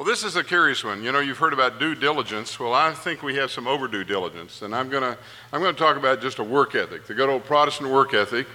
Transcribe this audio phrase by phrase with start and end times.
[0.00, 1.02] Well, this is a curious one.
[1.02, 2.58] You know, you've heard about due diligence.
[2.58, 5.18] Well, I think we have some overdue diligence, and I'm going to
[5.52, 8.46] I'm going to talk about just a work ethic, the good old Protestant work ethic,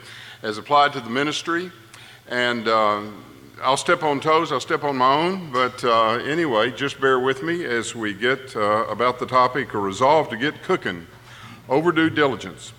[0.41, 1.71] as applied to the ministry.
[2.29, 3.03] And uh,
[3.61, 4.51] I'll step on toes.
[4.51, 5.51] I'll step on my own.
[5.51, 9.81] But uh, anyway, just bear with me as we get uh, about the topic or
[9.81, 11.05] resolve to get cooking.
[11.69, 12.73] Overdue diligence.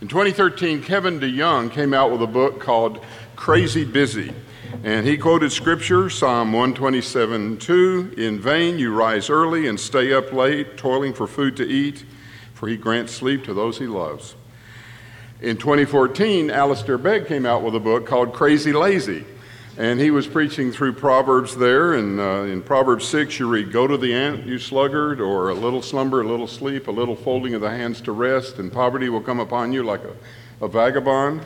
[0.00, 3.04] In 2013, Kevin DeYoung came out with a book called
[3.34, 4.32] Crazy Busy.
[4.84, 10.32] And he quoted scripture, Psalm 127 2 In vain you rise early and stay up
[10.32, 12.04] late, toiling for food to eat,
[12.54, 14.34] for he grants sleep to those he loves.
[15.40, 19.24] In 2014, Alistair Begg came out with a book called Crazy Lazy.
[19.78, 21.92] And he was preaching through Proverbs there.
[21.94, 25.54] And uh, in Proverbs 6, you read, Go to the ant, you sluggard, or a
[25.54, 29.10] little slumber, a little sleep, a little folding of the hands to rest, and poverty
[29.10, 31.44] will come upon you like a, a vagabond.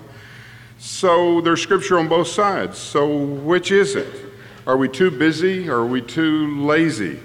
[0.81, 2.79] So there's scripture on both sides.
[2.79, 4.09] So which is it?
[4.67, 7.21] Are we too busy or are we too lazy?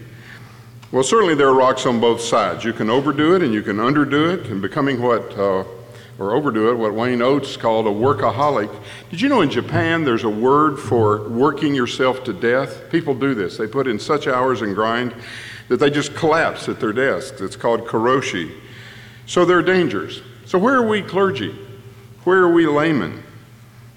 [0.91, 2.65] Well, certainly there are rocks on both sides.
[2.65, 5.63] You can overdo it and you can underdo it, and becoming what, uh,
[6.19, 8.73] or overdo it, what Wayne Oates called a workaholic.
[9.09, 12.89] Did you know in Japan there's a word for working yourself to death?
[12.91, 13.57] People do this.
[13.57, 15.15] They put in such hours and grind
[15.69, 17.41] that they just collapse at their desks.
[17.41, 18.53] It's called karoshi.
[19.27, 20.21] So there are dangers.
[20.45, 21.55] So where are we clergy?
[22.25, 23.24] Where are we laymen?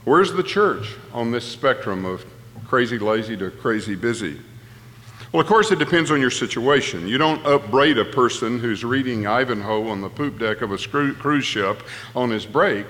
[0.09, 2.25] Where's the church on this spectrum of
[2.67, 4.41] crazy lazy to crazy busy?
[5.33, 7.07] Well, of course, it depends on your situation.
[7.07, 11.45] You don't upbraid a person who's reading Ivanhoe on the poop deck of a cruise
[11.45, 11.83] ship
[12.17, 12.87] on his break.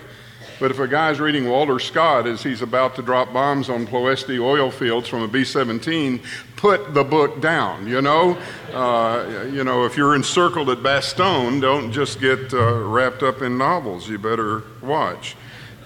[0.60, 4.40] But if a guy's reading Walter Scott as he's about to drop bombs on Ploesti
[4.40, 6.22] oil fields from a B 17,
[6.54, 8.38] put the book down, you know?
[8.72, 13.58] Uh, you know, if you're encircled at Bastogne, don't just get uh, wrapped up in
[13.58, 14.08] novels.
[14.08, 15.34] You better watch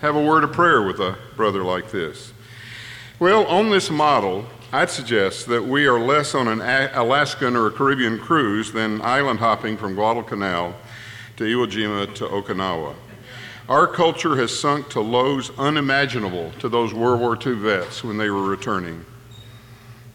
[0.02, 2.32] have a word of prayer with a brother like this?
[3.20, 7.70] Well, on this model, I'd suggest that we are less on an Alaskan or a
[7.70, 10.74] Caribbean cruise than island hopping from Guadalcanal
[11.36, 12.96] to Iwo Jima to Okinawa.
[13.68, 18.28] Our culture has sunk to lows unimaginable to those World War II vets when they
[18.28, 19.04] were returning.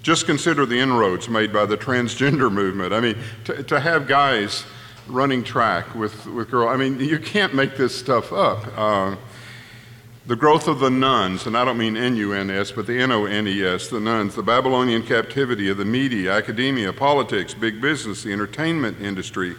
[0.03, 2.91] Just consider the inroads made by the transgender movement.
[2.91, 4.66] I mean, to, to have guys
[5.07, 8.67] running track with, with girls, I mean, you can't make this stuff up.
[8.78, 9.16] Uh,
[10.27, 12.99] the growth of the nuns, and I don't mean N U N S, but the
[12.99, 17.53] N O N E S, the nuns, the Babylonian captivity of the media, academia, politics,
[17.53, 19.55] big business, the entertainment industry.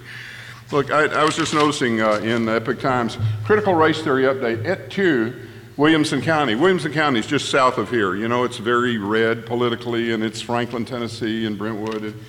[0.71, 4.91] Look, I, I was just noticing uh, in Epoch Times, critical race theory update, et
[4.91, 5.35] tu,
[5.79, 6.55] Williamson County.
[6.55, 8.15] Williamson County is just south of here.
[8.15, 12.03] You know, it's very red politically, and it's Franklin, Tennessee, and Brentwood.
[12.03, 12.25] And,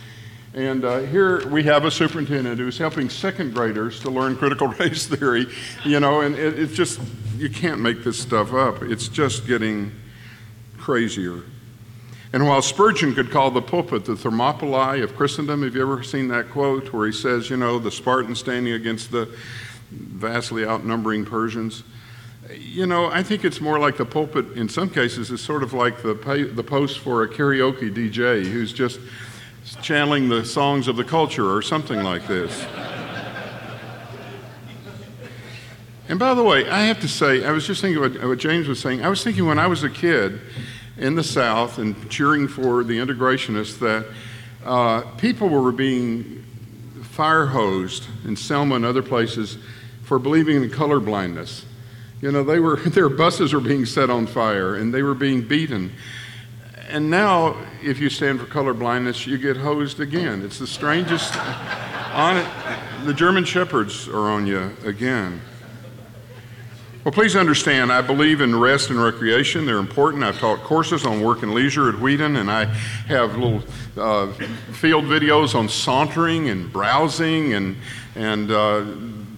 [0.53, 5.07] and uh, here we have a superintendent who's helping second graders to learn critical race
[5.07, 5.47] theory,
[5.83, 7.01] you know, and it, it's just
[7.39, 8.83] you can't make this stuff up.
[8.83, 9.93] It's just getting
[10.77, 11.43] crazier.
[12.33, 16.27] And while Spurgeon could call the pulpit the Thermopylae of Christendom, have you ever seen
[16.27, 19.33] that quote where he says, you know, the Spartans standing against the
[19.89, 21.83] vastly outnumbering Persians?
[22.53, 25.73] You know, I think it's more like the pulpit in some cases is sort of
[25.73, 28.99] like the, pay, the post for a karaoke DJ who's just
[29.81, 32.65] channeling the songs of the culture or something like this.
[36.09, 38.67] And by the way, I have to say, I was just thinking about what James
[38.67, 39.05] was saying.
[39.05, 40.41] I was thinking when I was a kid
[40.97, 44.07] in the South and cheering for the integrationists that
[44.65, 46.43] uh, people were being
[47.03, 49.59] fire hosed in Selma and other places
[50.01, 51.63] for believing in color blindness.
[52.21, 55.47] You know, they were, their buses were being set on fire and they were being
[55.47, 55.91] beaten.
[56.89, 60.41] And now, if you stand for color blindness, you get hosed again.
[60.41, 61.35] It's the strangest.
[62.13, 62.47] on it,
[63.05, 65.39] the German shepherds are on you again.
[67.05, 69.65] Well, please understand, I believe in rest and recreation.
[69.65, 70.21] They're important.
[70.21, 72.65] I've taught courses on work and leisure at Wheaton, and I
[73.07, 73.63] have little
[73.95, 74.33] uh,
[74.73, 77.77] field videos on sauntering and browsing and,
[78.15, 78.83] and uh,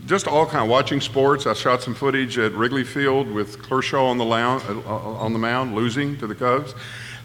[0.07, 1.45] just all kind of watching sports.
[1.45, 5.39] I shot some footage at Wrigley Field with Kershaw on the, lounge, uh, on the
[5.39, 6.73] mound, losing to the Cubs.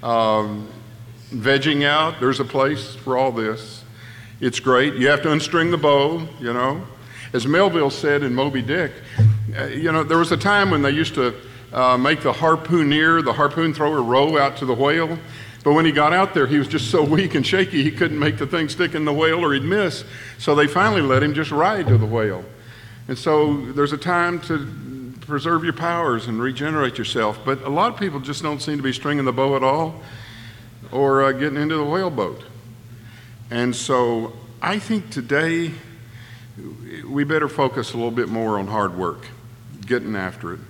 [0.02, 0.68] Um,
[1.30, 3.84] vegging out, there's a place for all this.
[4.40, 4.96] It's great.
[4.96, 6.86] You have to unstring the bow, you know.
[7.32, 8.92] As Melville said in Moby Dick,
[9.70, 11.34] you know, there was a time when they used to
[11.72, 15.18] uh, make the harpooner, the harpoon thrower, row out to the whale.
[15.64, 18.18] But when he got out there, he was just so weak and shaky, he couldn't
[18.18, 20.04] make the thing stick in the whale or he'd miss.
[20.38, 22.44] So they finally let him just ride to the whale.
[23.08, 27.40] And so there's a time to preserve your powers and regenerate yourself.
[27.44, 30.02] But a lot of people just don't seem to be stringing the bow at all
[30.92, 32.42] or uh, getting into the whaleboat.
[33.50, 34.32] And so
[34.62, 35.72] I think today
[37.06, 39.26] we better focus a little bit more on hard work
[39.86, 40.60] getting after it.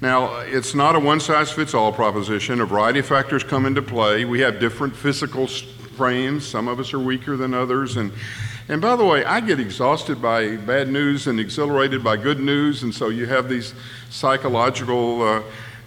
[0.00, 2.60] Now, it's not a one size fits all proposition.
[2.60, 4.24] A variety of factors come into play.
[4.24, 6.46] We have different physical frames.
[6.46, 7.96] Some of us are weaker than others.
[7.96, 8.12] And,
[8.68, 12.82] and by the way, I get exhausted by bad news and exhilarated by good news.
[12.82, 13.72] And so you have these
[14.10, 15.42] psychological uh,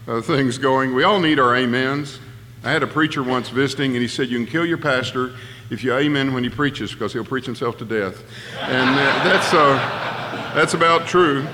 [0.08, 0.96] uh, things going.
[0.96, 2.20] We all need our amens.
[2.64, 5.34] I had a preacher once visiting, and he said, You can kill your pastor
[5.70, 8.24] if you amen when he preaches because he'll preach himself to death.
[8.60, 11.46] And uh, that's, uh, that's about true.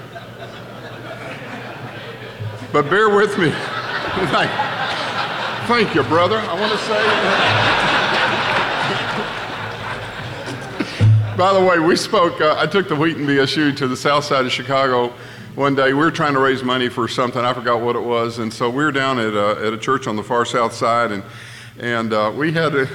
[2.72, 3.50] But bear with me.
[4.32, 4.52] thank,
[5.68, 6.38] thank you, brother.
[6.40, 7.02] I want to say.
[11.38, 12.40] By the way, we spoke.
[12.40, 15.14] Uh, I took the Wheaton BSU to the south side of Chicago
[15.56, 15.88] one day.
[15.88, 17.42] We were trying to raise money for something.
[17.44, 18.40] I forgot what it was.
[18.40, 21.12] And so we were down at, uh, at a church on the far south side.
[21.12, 21.24] And,
[21.80, 22.88] and uh, we had a,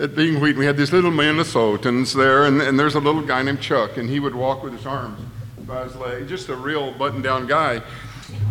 [0.00, 3.42] at being Wheaton, we had these little Minnesotans there, and, and there's a little guy
[3.42, 5.20] named Chuck, and he would walk with his arms
[5.66, 7.82] by his leg, just a real button down guy.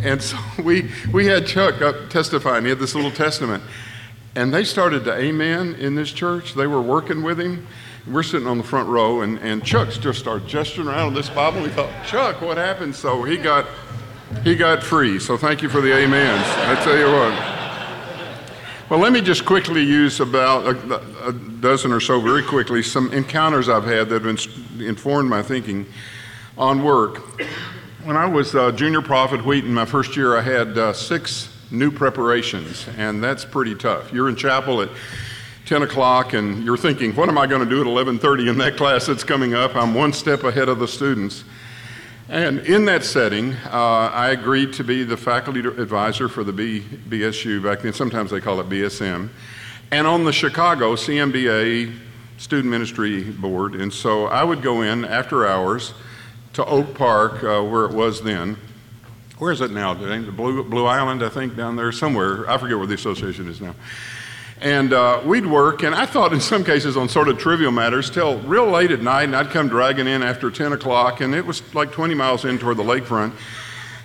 [0.03, 2.63] And so we, we had Chuck up testifying.
[2.63, 3.63] He had this little testament.
[4.35, 6.53] And they started to amen in this church.
[6.53, 7.68] They were working with him.
[8.07, 11.33] We're sitting on the front row, and, and Chuck just started gesturing around with this
[11.33, 11.62] Bible.
[11.62, 12.95] We thought, Chuck, what happened?
[12.95, 13.68] So he got,
[14.44, 15.19] he got free.
[15.19, 16.44] So thank you for the amens.
[16.45, 17.60] I tell you what.
[18.91, 23.09] Well, let me just quickly use about a, a, dozen or so, very quickly, some
[23.13, 25.85] encounters I've had that have informed my thinking
[26.57, 27.41] on work.
[28.03, 31.89] When I was a junior prophet Wheaton, my first year, I had uh, six new
[31.89, 34.11] preparations, and that's pretty tough.
[34.11, 34.89] You're in chapel at
[35.67, 38.75] 10 o'clock, and you're thinking, what am I going to do at 11:30 in that
[38.77, 39.73] class that's coming up?
[39.73, 41.45] I'm one step ahead of the students.
[42.29, 46.81] And in that setting, uh, I agreed to be the faculty advisor for the B,
[46.81, 47.94] BSU back then.
[47.94, 49.29] Sometimes they call it BSM.
[49.91, 51.94] And on the Chicago CMBA
[52.41, 53.75] Student Ministry Board.
[53.75, 55.94] And so I would go in after hours
[56.53, 58.57] to Oak Park, uh, where it was then.
[59.38, 59.94] Where is it now?
[59.94, 62.50] The Blue, Blue Island, I think, down there somewhere.
[62.50, 63.75] I forget where the association is now.
[64.61, 68.11] And uh, we'd work, and I thought in some cases on sort of trivial matters
[68.11, 71.47] till real late at night, and I'd come dragging in after 10 o'clock, and it
[71.47, 73.33] was like 20 miles in toward the lakefront.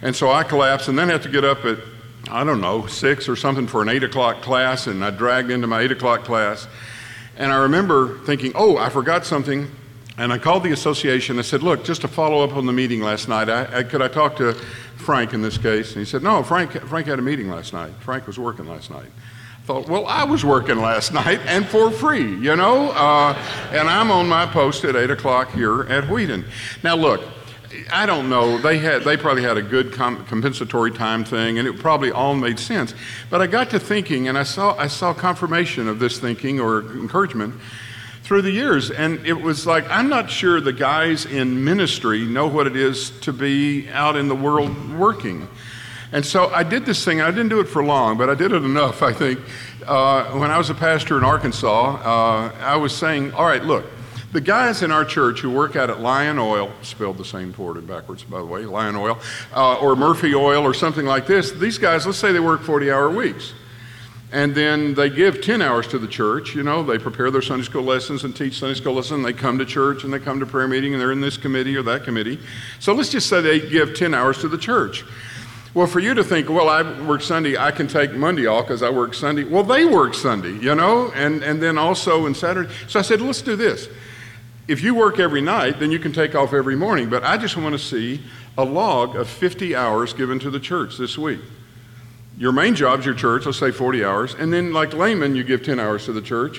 [0.00, 1.78] And so I collapsed, and then had to get up at,
[2.30, 5.66] I don't know, 6 or something for an 8 o'clock class, and I dragged into
[5.66, 6.66] my 8 o'clock class.
[7.36, 9.70] And I remember thinking, oh, I forgot something.
[10.16, 11.38] And I called the association.
[11.38, 14.00] I said, look, just to follow up on the meeting last night, I, I, could
[14.00, 15.90] I talk to Frank in this case?
[15.90, 17.92] And he said, no, Frank, Frank had a meeting last night.
[18.00, 19.10] Frank was working last night
[19.66, 23.36] thought, well, I was working last night and for free, you know, uh,
[23.72, 26.44] and I'm on my post at 8 o'clock here at Wheaton.
[26.84, 27.20] Now, look,
[27.92, 28.58] I don't know.
[28.58, 32.34] They had they probably had a good com- compensatory time thing, and it probably all
[32.36, 32.94] made sense.
[33.28, 36.82] But I got to thinking, and I saw I saw confirmation of this thinking or
[36.92, 37.56] encouragement
[38.22, 42.46] through the years, and it was like I'm not sure the guys in ministry know
[42.46, 45.48] what it is to be out in the world working.
[46.12, 47.20] And so I did this thing.
[47.20, 49.40] I didn't do it for long, but I did it enough, I think.
[49.86, 53.84] Uh, when I was a pastor in Arkansas, uh, I was saying, all right, look,
[54.32, 57.78] the guys in our church who work out at Lion Oil, spelled the same forward
[57.78, 59.18] and backwards, by the way, Lion Oil,
[59.54, 62.90] uh, or Murphy Oil, or something like this, these guys, let's say they work 40
[62.90, 63.54] hour weeks.
[64.32, 66.54] And then they give 10 hours to the church.
[66.54, 69.24] You know, they prepare their Sunday school lessons and teach Sunday school lessons.
[69.24, 71.76] They come to church and they come to prayer meeting and they're in this committee
[71.76, 72.40] or that committee.
[72.80, 75.04] So let's just say they give 10 hours to the church.
[75.76, 78.82] Well, for you to think, well, I work Sunday, I can take Monday off because
[78.82, 79.44] I work Sunday.
[79.44, 82.72] Well, they work Sunday, you know, and, and then also on Saturday.
[82.88, 83.86] So I said, let's do this.
[84.68, 87.10] If you work every night, then you can take off every morning.
[87.10, 88.22] But I just want to see
[88.56, 91.40] a log of 50 hours given to the church this week.
[92.38, 94.32] Your main job's your church, let's say 40 hours.
[94.32, 96.58] And then, like layman, you give 10 hours to the church.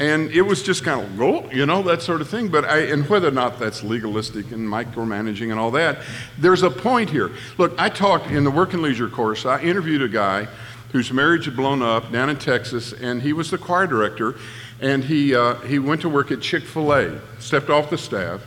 [0.00, 2.48] And it was just kind of, oh, you know, that sort of thing.
[2.48, 5.98] But I, and whether or not that's legalistic and micromanaging and all that,
[6.38, 7.32] there's a point here.
[7.56, 10.46] Look, I talked in the work and leisure course, I interviewed a guy
[10.92, 14.36] whose marriage had blown up down in Texas, and he was the choir director,
[14.80, 18.40] and he, uh, he went to work at Chick fil A, stepped off the staff,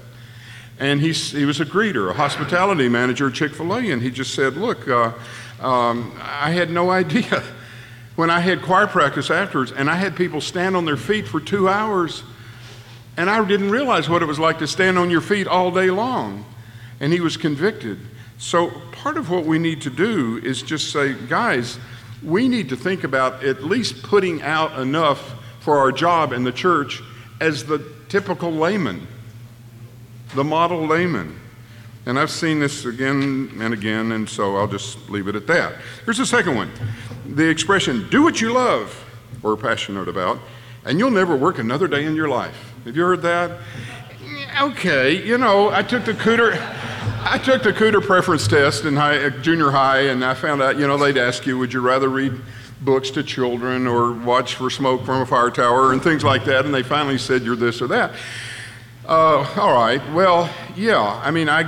[0.80, 4.10] and he, he was a greeter, a hospitality manager at Chick fil A, and he
[4.10, 5.12] just said, Look, uh,
[5.60, 7.44] um, I had no idea
[8.22, 11.40] when I had choir practice afterwards, and I had people stand on their feet for
[11.40, 12.22] two hours,
[13.18, 15.90] and I didn't realize what it was like to stand on your feet all day
[15.90, 16.46] long.
[17.00, 17.98] And he was convicted.
[18.38, 21.80] So, part of what we need to do is just say, guys,
[22.22, 26.52] we need to think about at least putting out enough for our job in the
[26.52, 27.02] church
[27.40, 29.08] as the typical layman,
[30.36, 31.41] the model layman.
[32.06, 35.76] And I've seen this again and again, and so I'll just leave it at that.
[36.06, 36.72] Here's the second one
[37.26, 39.06] the expression, do what you love
[39.44, 40.40] or are passionate about,
[40.86, 42.74] and you'll never work another day in your life.
[42.86, 43.60] Have you heard that?
[44.60, 46.58] Okay, you know, I took the Kuder.
[47.24, 50.88] I took the Kuder preference test in high, junior high, and I found out, you
[50.88, 52.34] know, they'd ask you, would you rather read
[52.82, 56.66] books to children or watch for smoke from a fire tower and things like that,
[56.66, 58.12] and they finally said you're this or that.
[59.08, 61.64] Uh, all right, well, yeah, I mean, I,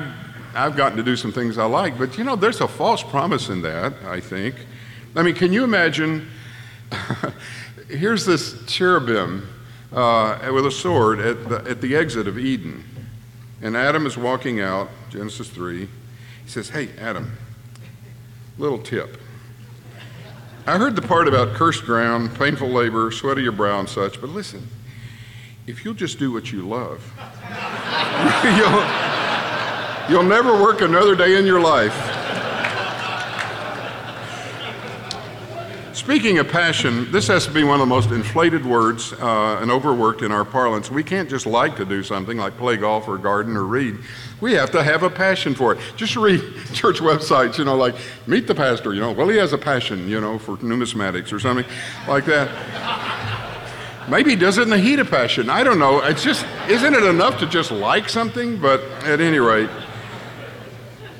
[0.55, 3.49] I've gotten to do some things I like, but you know, there's a false promise
[3.49, 4.55] in that, I think.
[5.15, 6.29] I mean, can you imagine?
[7.89, 9.47] here's this cherubim
[9.91, 12.83] uh, with a sword at the, at the exit of Eden.
[13.61, 15.79] And Adam is walking out, Genesis 3.
[15.79, 15.89] He
[16.47, 17.37] says, Hey, Adam,
[18.57, 19.19] little tip.
[20.65, 24.21] I heard the part about cursed ground, painful labor, sweat of your brow, and such,
[24.21, 24.67] but listen,
[25.67, 27.03] if you'll just do what you love,
[28.43, 29.22] you'll,
[30.09, 31.93] you'll never work another day in your life.
[35.93, 39.71] Speaking of passion, this has to be one of the most inflated words uh, and
[39.71, 40.91] overworked in our parlance.
[40.91, 43.99] We can't just like to do something like play golf or garden or read.
[44.41, 45.79] We have to have a passion for it.
[45.95, 46.41] Just read
[46.73, 47.95] church websites, you know, like
[48.27, 51.39] meet the pastor, you know, well, he has a passion, you know, for numismatics or
[51.39, 51.65] something
[52.05, 52.49] like that.
[54.09, 55.49] Maybe he does it in the heat of passion.
[55.49, 56.01] I don't know.
[56.03, 58.59] It's just, isn't it enough to just like something?
[58.59, 59.69] But at any rate,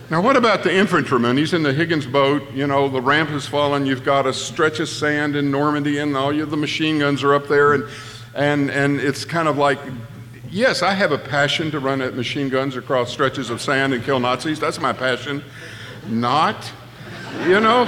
[0.10, 1.38] now, what about the infantryman?
[1.38, 2.52] He's in the Higgins boat.
[2.54, 3.86] You know, the ramp has fallen.
[3.86, 7.34] You've got a stretch of sand in Normandy, and all you, the machine guns are
[7.34, 7.74] up there.
[7.74, 7.86] And,
[8.36, 9.80] and, and it's kind of like,
[10.52, 14.04] yes, I have a passion to run at machine guns across stretches of sand and
[14.04, 14.60] kill Nazis.
[14.60, 15.44] That's my passion.
[16.08, 16.72] Not,
[17.48, 17.86] you know,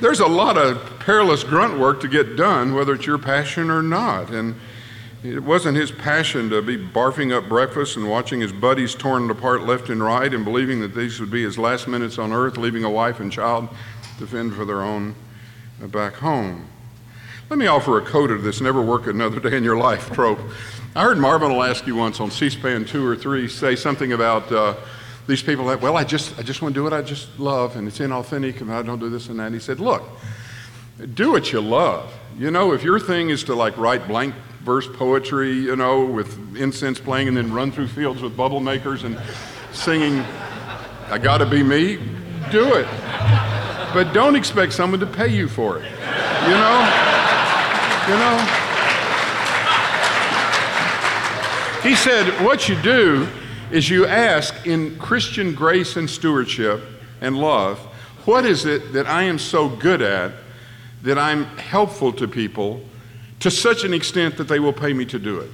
[0.00, 3.82] there's a lot of perilous grunt work to get done, whether it's your passion or
[3.82, 4.30] not.
[4.30, 4.56] And
[5.22, 9.62] it wasn't his passion to be barfing up breakfast and watching his buddies torn apart
[9.62, 12.84] left and right and believing that these would be his last minutes on earth, leaving
[12.84, 13.68] a wife and child
[14.18, 15.14] to fend for their own
[15.82, 16.66] uh, back home.
[17.50, 20.40] Let me offer a code of this never work another day in your life trope.
[20.96, 24.74] I heard Marvin Olasky once on C SPAN 2 or 3 say something about uh,
[25.26, 27.76] these people that, well, I just, I just want to do what I just love
[27.76, 29.46] and it's inauthentic and I don't do this and that.
[29.46, 30.02] And he said, look,
[31.12, 32.10] do what you love.
[32.38, 36.56] You know, if your thing is to like write blank verse poetry, you know, with
[36.56, 39.18] incense playing and then run through fields with bubble makers and
[39.72, 40.20] singing,
[41.08, 41.96] I gotta be me,
[42.50, 42.86] do it.
[43.92, 45.84] But don't expect someone to pay you for it.
[45.84, 47.06] You know?
[48.08, 48.56] You know?
[51.82, 53.26] He said, what you do
[53.70, 56.82] is you ask in Christian grace and stewardship
[57.20, 57.78] and love,
[58.26, 60.32] what is it that I am so good at
[61.02, 62.82] that I'm helpful to people
[63.40, 65.50] to such an extent that they will pay me to do it.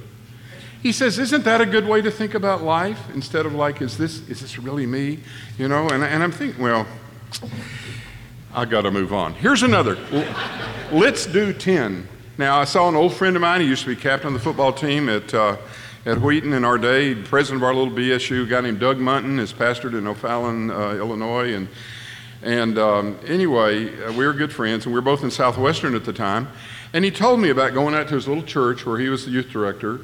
[0.83, 3.09] He says, Isn't that a good way to think about life?
[3.13, 5.19] Instead of like, Is this, is this really me?
[5.57, 6.85] You know, and, and I'm thinking, Well,
[8.53, 9.33] I got to move on.
[9.33, 9.97] Here's another.
[10.91, 12.07] Let's do 10.
[12.37, 13.61] Now, I saw an old friend of mine.
[13.61, 15.57] He used to be captain of the football team at, uh,
[16.05, 19.39] at Wheaton in our day, president of our little BSU, a guy named Doug Munton,
[19.39, 21.55] is pastored in O'Fallon, uh, Illinois.
[21.55, 21.67] And,
[22.43, 26.05] and um, anyway, uh, we were good friends, and we were both in Southwestern at
[26.05, 26.47] the time.
[26.93, 29.31] And he told me about going out to his little church where he was the
[29.31, 30.01] youth director,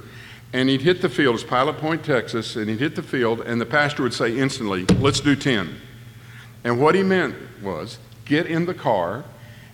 [0.52, 3.60] and he'd hit the field, it's Pilot Point, Texas, and he'd hit the field, and
[3.60, 5.76] the pastor would say instantly, Let's do 10.
[6.64, 9.24] And what he meant was, Get in the car,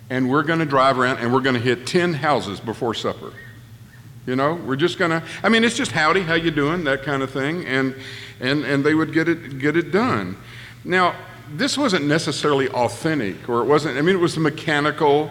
[0.08, 3.32] and we're going to drive around, and we're going to hit 10 houses before supper.
[4.26, 7.02] You know, we're just going to, I mean, it's just howdy, how you doing, that
[7.02, 7.94] kind of thing, and,
[8.40, 10.36] and, and they would get it, get it done.
[10.84, 11.14] Now,
[11.52, 15.30] this wasn't necessarily authentic, or it wasn't, I mean, it was mechanical,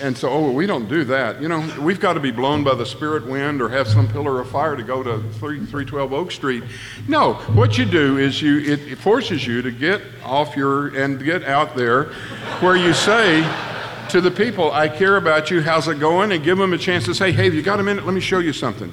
[0.00, 1.40] and so, oh, we don't do that.
[1.40, 4.40] You know, we've got to be blown by the spirit wind or have some pillar
[4.40, 6.64] of fire to go to 3, 312 Oak Street.
[7.06, 11.22] No, what you do is you, it, it forces you to get off your, and
[11.22, 12.04] get out there
[12.60, 13.42] where you say
[14.10, 16.32] to the people, I care about you, how's it going?
[16.32, 18.04] And give them a chance to say, hey, have you got a minute?
[18.04, 18.92] Let me show you something.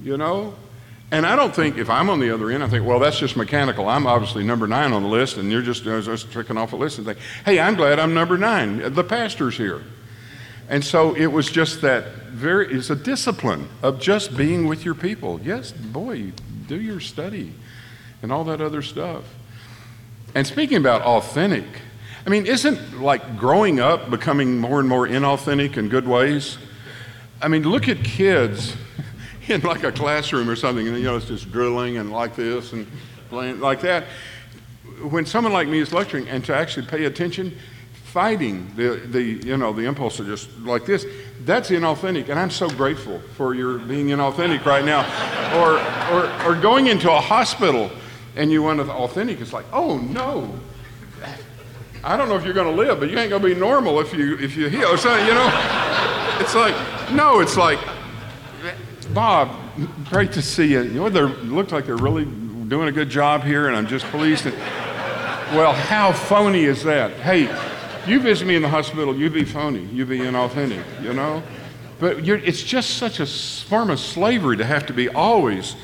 [0.00, 0.54] You know?
[1.12, 3.36] And I don't think, if I'm on the other end, I think, well, that's just
[3.36, 3.88] mechanical.
[3.88, 6.76] I'm obviously number nine on the list, and you're just, uh, just tricking off a
[6.76, 8.92] list and think, hey, I'm glad I'm number nine.
[8.92, 9.82] The pastor's here.
[10.68, 14.94] And so it was just that very, it's a discipline of just being with your
[14.94, 15.40] people.
[15.42, 16.32] Yes, boy,
[16.66, 17.52] do your study
[18.22, 19.24] and all that other stuff.
[20.34, 21.64] And speaking about authentic,
[22.26, 26.58] I mean, isn't like growing up becoming more and more inauthentic in good ways?
[27.40, 28.76] I mean, look at kids
[29.48, 32.72] in like a classroom or something, and you know, it's just drilling and like this
[32.72, 32.86] and
[33.28, 34.04] playing like that.
[35.08, 37.56] When someone like me is lecturing and to actually pay attention,
[38.16, 41.04] fighting the, the, you know, the impulse to just like this,
[41.44, 42.30] that's inauthentic.
[42.30, 45.04] And I'm so grateful for your being inauthentic right now.
[45.60, 45.78] or,
[46.14, 47.90] or, or going into a hospital
[48.34, 50.58] and you want to authentic, it's like, oh no.
[52.02, 54.00] I don't know if you're going to live, but you ain't going to be normal
[54.00, 54.96] if you, if you heal.
[54.96, 55.50] So, you know,
[56.40, 56.74] it's like,
[57.12, 57.80] no, it's like,
[59.12, 59.54] Bob,
[60.08, 60.84] great to see you.
[60.84, 64.06] You know, they looks like they're really doing a good job here, and I'm just
[64.06, 64.46] pleased.
[64.46, 67.10] Well, how phony is that?
[67.12, 67.46] Hey,
[68.06, 71.42] You visit me in the hospital, you'd be phony, you'd be inauthentic, you know?
[71.98, 75.74] But it's just such a form of slavery to have to be always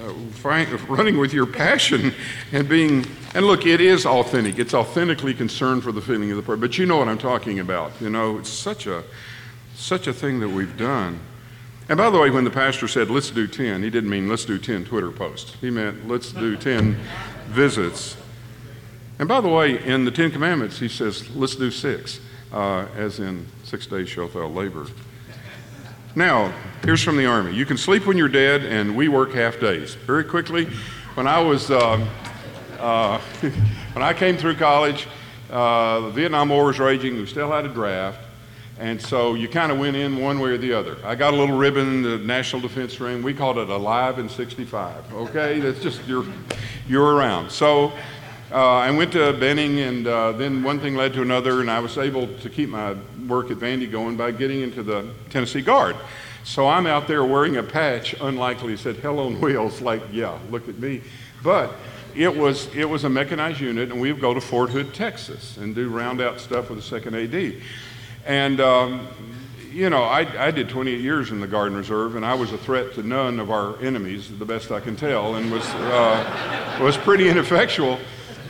[0.00, 0.12] uh,
[0.88, 2.12] running with your passion
[2.52, 4.58] and being, and look, it is authentic.
[4.58, 6.60] It's authentically concerned for the feeling of the person.
[6.60, 7.92] But you know what I'm talking about.
[8.00, 9.04] You know, it's such a,
[9.74, 11.20] such a thing that we've done.
[11.88, 14.44] And by the way, when the pastor said, let's do 10, he didn't mean let's
[14.44, 15.54] do 10 Twitter posts.
[15.60, 16.96] He meant let's do 10
[17.48, 18.16] visits
[19.20, 22.20] and by the way, in the Ten Commandments, he says, let's do six,
[22.54, 24.86] uh, as in six days shalt thou labor.
[26.16, 27.54] Now, here's from the Army.
[27.54, 29.94] You can sleep when you're dead, and we work half days.
[29.94, 30.70] Very quickly,
[31.16, 32.02] when I was, uh,
[32.78, 33.18] uh,
[33.92, 35.06] when I came through college,
[35.50, 37.16] uh, the Vietnam War was raging.
[37.16, 38.20] We still had a draft.
[38.78, 40.96] And so you kind of went in one way or the other.
[41.04, 43.22] I got a little ribbon, the National Defense Ring.
[43.22, 45.12] We called it Alive in 65.
[45.12, 45.60] Okay?
[45.60, 46.24] That's just, you're,
[46.88, 47.50] you're around.
[47.50, 47.92] So
[48.52, 51.78] uh, I went to Benning, and uh, then one thing led to another, and I
[51.78, 52.96] was able to keep my
[53.28, 55.96] work at Vandy going by getting into the Tennessee Guard.
[56.42, 60.68] So I'm out there wearing a patch, unlikely said "Hell on Wheels," like, yeah, look
[60.68, 61.02] at me.
[61.42, 61.72] But
[62.14, 65.56] it was it was a mechanized unit, and we would go to Fort Hood, Texas,
[65.56, 67.54] and do round out stuff with the second AD.
[68.26, 69.06] And um,
[69.70, 72.52] you know, I, I, did 28 years in the Guard and Reserve, and I was
[72.52, 76.78] a threat to none of our enemies, the best I can tell, and was uh,
[76.80, 77.98] was pretty ineffectual.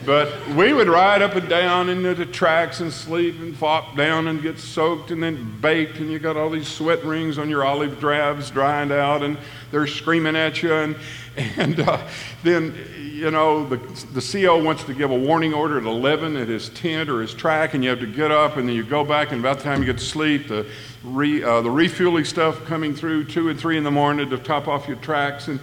[0.06, 4.28] But we would ride up and down into the tracks and sleep and flop down
[4.28, 7.64] and get soaked and then baked, and you got all these sweat rings on your
[7.64, 9.36] olive drabs drying out, and
[9.70, 10.72] they're screaming at you.
[10.72, 10.96] And,
[11.36, 12.00] and uh,
[12.42, 13.76] then, you know, the,
[14.14, 17.34] the CO wants to give a warning order at 11 at his tent or his
[17.34, 19.64] track, and you have to get up, and then you go back, and about the
[19.64, 20.66] time you get to sleep, the,
[21.04, 24.66] re, uh, the refueling stuff coming through 2 and 3 in the morning to top
[24.66, 25.48] off your tracks.
[25.48, 25.60] And,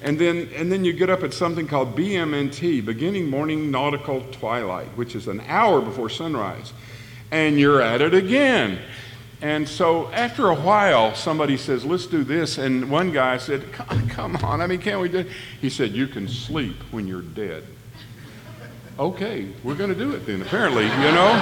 [0.00, 4.88] and then, and then you get up at something called BMNT, beginning morning nautical twilight,
[4.96, 6.72] which is an hour before sunrise.
[7.30, 8.78] And you're at it again.
[9.40, 12.58] And so after a while, somebody says, let's do this.
[12.58, 15.28] And one guy said, come on, I mean, can't we do it?
[15.60, 17.64] He said, you can sleep when you're dead.
[18.98, 21.32] okay, we're going to do it then, apparently, you know?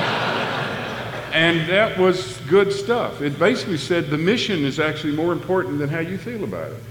[1.32, 3.20] and that was good stuff.
[3.20, 6.82] It basically said the mission is actually more important than how you feel about it.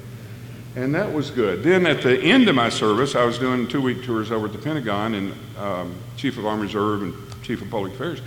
[0.75, 1.63] And that was good.
[1.63, 4.51] Then at the end of my service, I was doing two week tours over at
[4.51, 8.21] the Pentagon and um, Chief of Army Reserve and Chief of Public Affairs.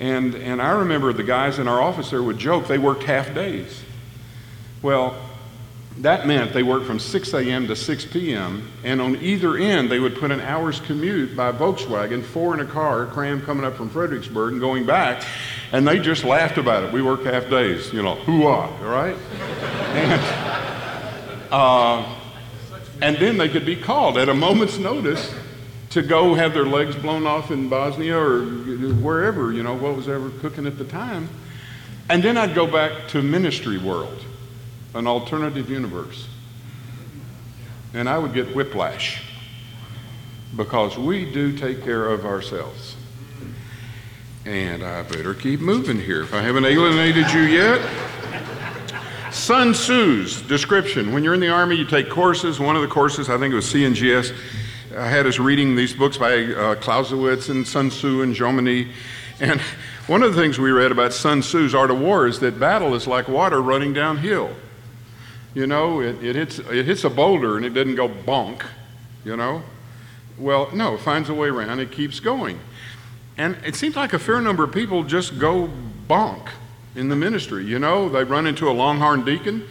[0.00, 3.32] And, and I remember the guys in our office there would joke they worked half
[3.34, 3.82] days.
[4.82, 5.16] Well,
[5.98, 7.68] that meant they worked from 6 a.m.
[7.68, 12.24] to 6 p.m., and on either end, they would put an hour's commute by Volkswagen,
[12.24, 15.22] four in a car, cram coming up from Fredericksburg and going back,
[15.72, 16.92] and they just laughed about it.
[16.92, 19.16] We work half days, you know, hoo-ah, right?
[19.90, 20.49] And,
[21.50, 22.16] uh,
[23.02, 25.34] and then they could be called at a moment's notice
[25.90, 30.08] to go have their legs blown off in Bosnia or wherever, you know, what was
[30.08, 31.28] ever cooking at the time.
[32.08, 34.24] And then I'd go back to ministry world,
[34.94, 36.28] an alternative universe.
[37.92, 39.22] And I would get whiplash
[40.56, 42.96] because we do take care of ourselves.
[44.44, 46.22] And I better keep moving here.
[46.22, 47.80] If I haven't alienated you yet,
[49.32, 51.12] Sun Tzu's description.
[51.12, 52.58] When you're in the Army, you take courses.
[52.58, 54.36] One of the courses, I think it was CNGS,
[54.96, 58.90] I had us reading these books by uh, Clausewitz and Sun Tzu and Jomini.
[59.38, 59.60] And
[60.08, 62.96] one of the things we read about Sun Tzu's Art of War is that battle
[62.96, 64.50] is like water running downhill.
[65.54, 68.64] You know, it, it, hits, it hits a boulder and it doesn't go bonk,
[69.24, 69.62] you know?
[70.38, 72.58] Well, no, it finds a way around, it keeps going.
[73.38, 75.70] And it seems like a fair number of people just go
[76.08, 76.48] bonk
[76.94, 77.64] in the ministry.
[77.64, 79.66] You know, they run into a longhorn deacon,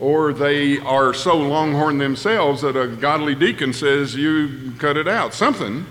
[0.00, 5.34] or they are so longhorn themselves that a godly deacon says, You cut it out,
[5.34, 5.86] something.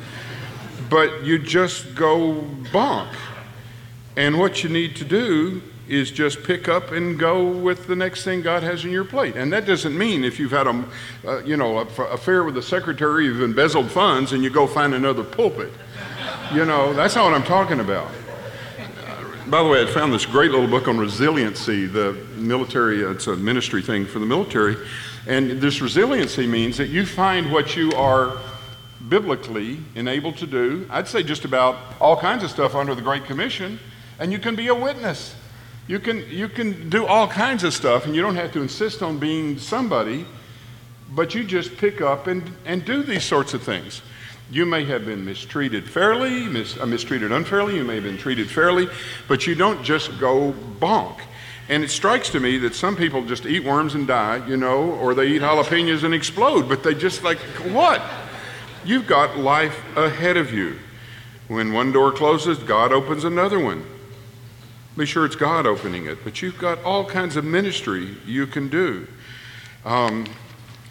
[0.89, 3.13] But you just go bonk.
[4.15, 8.23] And what you need to do is just pick up and go with the next
[8.23, 9.35] thing God has in your plate.
[9.35, 10.85] And that doesn't mean if you've had a,
[11.25, 14.93] uh, you know, a affair with the secretary, you've embezzled funds, and you go find
[14.93, 15.71] another pulpit.
[16.53, 18.09] You know, that's not what I'm talking about
[19.49, 23.27] by the way, I found this great little book on resiliency, the military, uh, it's
[23.27, 24.77] a ministry thing for the military.
[25.27, 28.38] And this resiliency means that you find what you are
[29.10, 30.88] biblically enabled to do.
[30.89, 33.79] I'd say just about all kinds of stuff under the Great Commission,
[34.19, 35.36] and you can be a witness.
[35.88, 39.03] You can, you can do all kinds of stuff, and you don't have to insist
[39.03, 40.25] on being somebody,
[41.12, 44.01] but you just pick up and, and do these sorts of things.
[44.53, 48.51] You may have been mistreated fairly, mis- uh, mistreated unfairly, you may have been treated
[48.51, 48.87] fairly,
[49.27, 51.21] but you don't just go bonk.
[51.69, 54.91] And it strikes to me that some people just eat worms and die, you know,
[54.91, 57.39] or they eat jalapenos and explode, but they just like,
[57.71, 57.99] what?
[58.85, 60.77] You've got life ahead of you.
[61.47, 63.83] When one door closes, God opens another one.
[64.95, 66.23] Be sure it's God opening it.
[66.23, 69.07] But you've got all kinds of ministry you can do.
[69.83, 70.27] Um,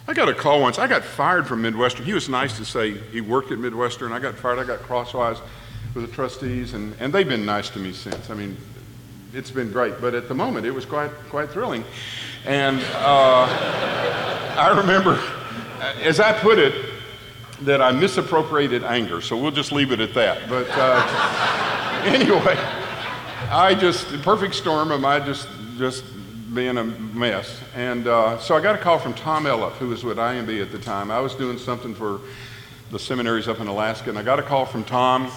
[0.05, 0.79] I got a call once.
[0.79, 2.05] I got fired from Midwestern.
[2.05, 4.11] He was nice to say he worked at Midwestern.
[4.11, 4.59] I got fired.
[4.59, 5.37] I got crosswise
[5.93, 8.29] with the trustees, and, and they've been nice to me since.
[8.29, 8.57] I mean,
[9.33, 10.01] it's been great.
[10.01, 11.85] But at the moment, it was quite, quite thrilling.
[12.45, 13.47] And uh,
[14.57, 15.21] I remember,
[16.01, 16.73] as I put it,
[17.61, 19.21] that I misappropriated anger.
[19.21, 20.49] So we'll just leave it at that.
[20.49, 22.57] But uh, anyway,
[23.49, 26.03] I just, perfect storm of my just, just
[26.53, 27.59] being a mess.
[27.75, 30.71] And uh, so I got a call from Tom Elliff, who was with IMB at
[30.71, 31.11] the time.
[31.11, 32.21] I was doing something for
[32.91, 35.31] the seminaries up in Alaska, and I got a call from Tom.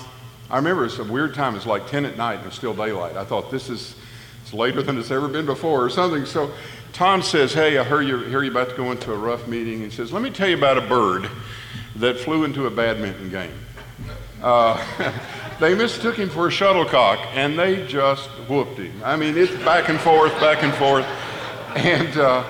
[0.50, 1.56] I remember it's a weird time.
[1.56, 3.16] It's like 10 at night and it's still daylight.
[3.16, 3.96] I thought this is
[4.42, 6.24] it's later than it's ever been before or something.
[6.24, 6.52] So
[6.92, 9.80] Tom says, Hey, I heard you, hear you about to go into a rough meeting.
[9.80, 11.28] He says, Let me tell you about a bird
[11.96, 13.54] that flew into a badminton game.
[14.40, 14.76] Uh,
[15.60, 19.00] they mistook him for a shuttlecock and they just whooped him.
[19.04, 21.06] I mean, it's back and forth, back and forth.
[21.76, 22.44] And uh,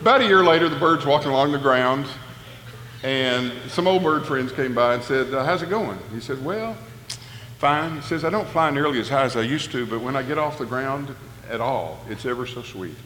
[0.00, 2.06] about a year later, the bird's walking along the ground
[3.02, 5.98] and some old bird friends came by and said, uh, How's it going?
[6.12, 6.74] He said, Well,
[7.58, 7.96] fine.
[7.96, 10.22] He says, I don't fly nearly as high as I used to, but when I
[10.22, 11.14] get off the ground
[11.50, 12.96] at all, it's ever so sweet.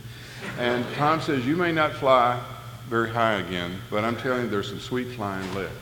[0.58, 2.40] And Tom says, You may not fly
[2.88, 5.74] very high again, but I'm telling you, there's some sweet flying left.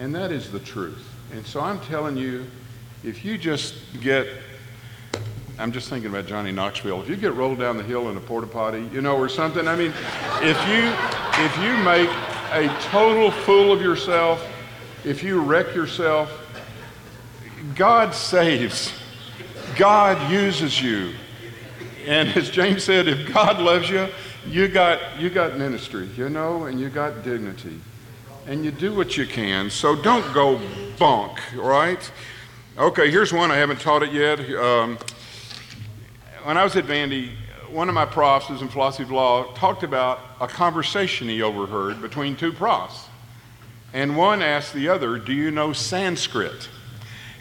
[0.00, 1.11] And that is the truth.
[1.32, 2.46] And so I'm telling you,
[3.02, 4.28] if you just get,
[5.58, 8.20] I'm just thinking about Johnny Knoxville, if you get rolled down the hill in a
[8.20, 9.92] porta potty, you know, or something, I mean,
[10.42, 10.92] if you,
[11.42, 12.10] if you make
[12.52, 14.46] a total fool of yourself,
[15.04, 16.30] if you wreck yourself,
[17.74, 18.92] God saves.
[19.76, 21.14] God uses you.
[22.06, 24.08] And as James said, if God loves you,
[24.46, 27.80] you got, you got ministry, you know, and you got dignity.
[28.46, 29.70] And you do what you can.
[29.70, 30.58] So don't go
[30.96, 32.12] bonk, right?
[32.76, 33.52] Okay, here's one.
[33.52, 34.40] I haven't taught it yet.
[34.56, 34.98] Um,
[36.42, 37.30] when I was at Vandy,
[37.70, 42.34] one of my profs in philosophy of law talked about a conversation he overheard between
[42.34, 43.06] two profs.
[43.92, 46.68] And one asked the other, Do you know Sanskrit?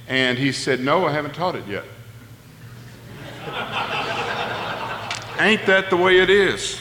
[0.07, 1.85] And he said, No, I haven't taught it yet.
[5.39, 6.79] Ain't that the way it is?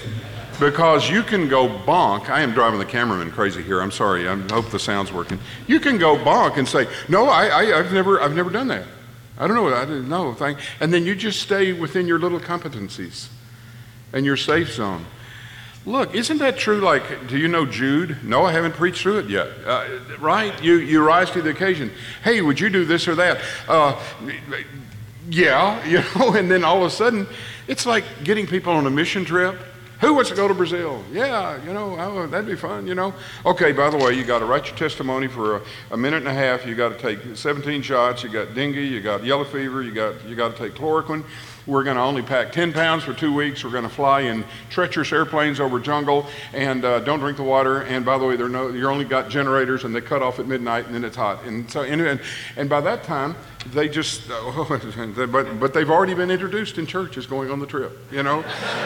[0.61, 2.29] Because you can go bonk.
[2.29, 3.81] I am driving the cameraman crazy here.
[3.81, 4.29] I'm sorry.
[4.29, 5.39] I hope the sound's working.
[5.67, 8.85] You can go bonk and say, "No, I, have never, I've never done that.
[9.39, 9.75] I don't know.
[9.75, 10.57] I didn't know." Thing.
[10.79, 13.29] And then you just stay within your little competencies
[14.13, 15.07] and your safe zone.
[15.87, 16.81] Look, isn't that true?
[16.81, 18.23] Like, do you know Jude?
[18.23, 19.49] No, I haven't preached through it yet.
[19.65, 19.87] Uh,
[20.19, 20.63] right?
[20.63, 21.91] You you rise to the occasion.
[22.23, 23.41] Hey, would you do this or that?
[23.67, 23.99] Uh,
[25.31, 26.35] yeah, you know.
[26.35, 27.27] And then all of a sudden
[27.67, 29.57] it's like getting people on a mission trip.
[30.01, 31.05] Who wants to go to Brazil?
[31.13, 33.13] Yeah, you know, oh, that'd be fun, you know.
[33.45, 36.29] Okay, by the way, you got to write your testimony for a, a, minute and
[36.29, 36.65] a half.
[36.65, 38.23] You got to take 17 shots.
[38.23, 38.77] You got dengue.
[38.77, 39.83] You got yellow fever.
[39.83, 41.23] You got you got to take chloroquine.
[41.67, 43.63] We're going to only pack 10 pounds for two weeks.
[43.63, 47.83] We're going to fly in treacherous airplanes over jungle and uh, don't drink the water.
[47.83, 50.87] And by the way, no, you're only got generators and they cut off at midnight
[50.87, 51.45] and then it's hot.
[51.45, 52.21] And so, and,
[52.57, 53.37] and by that time,
[53.73, 54.65] they just, uh,
[55.27, 58.43] but, but they've already been introduced in churches going on the trip, you know?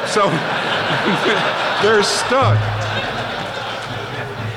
[0.06, 0.28] So
[1.82, 2.58] they're stuck.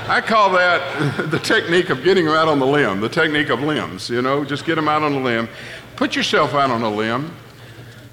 [0.09, 3.61] I call that the technique of getting them out on the limb, the technique of
[3.61, 5.49] limbs, you know, just get them out on the limb.
[5.97, 7.31] Put yourself out on a limb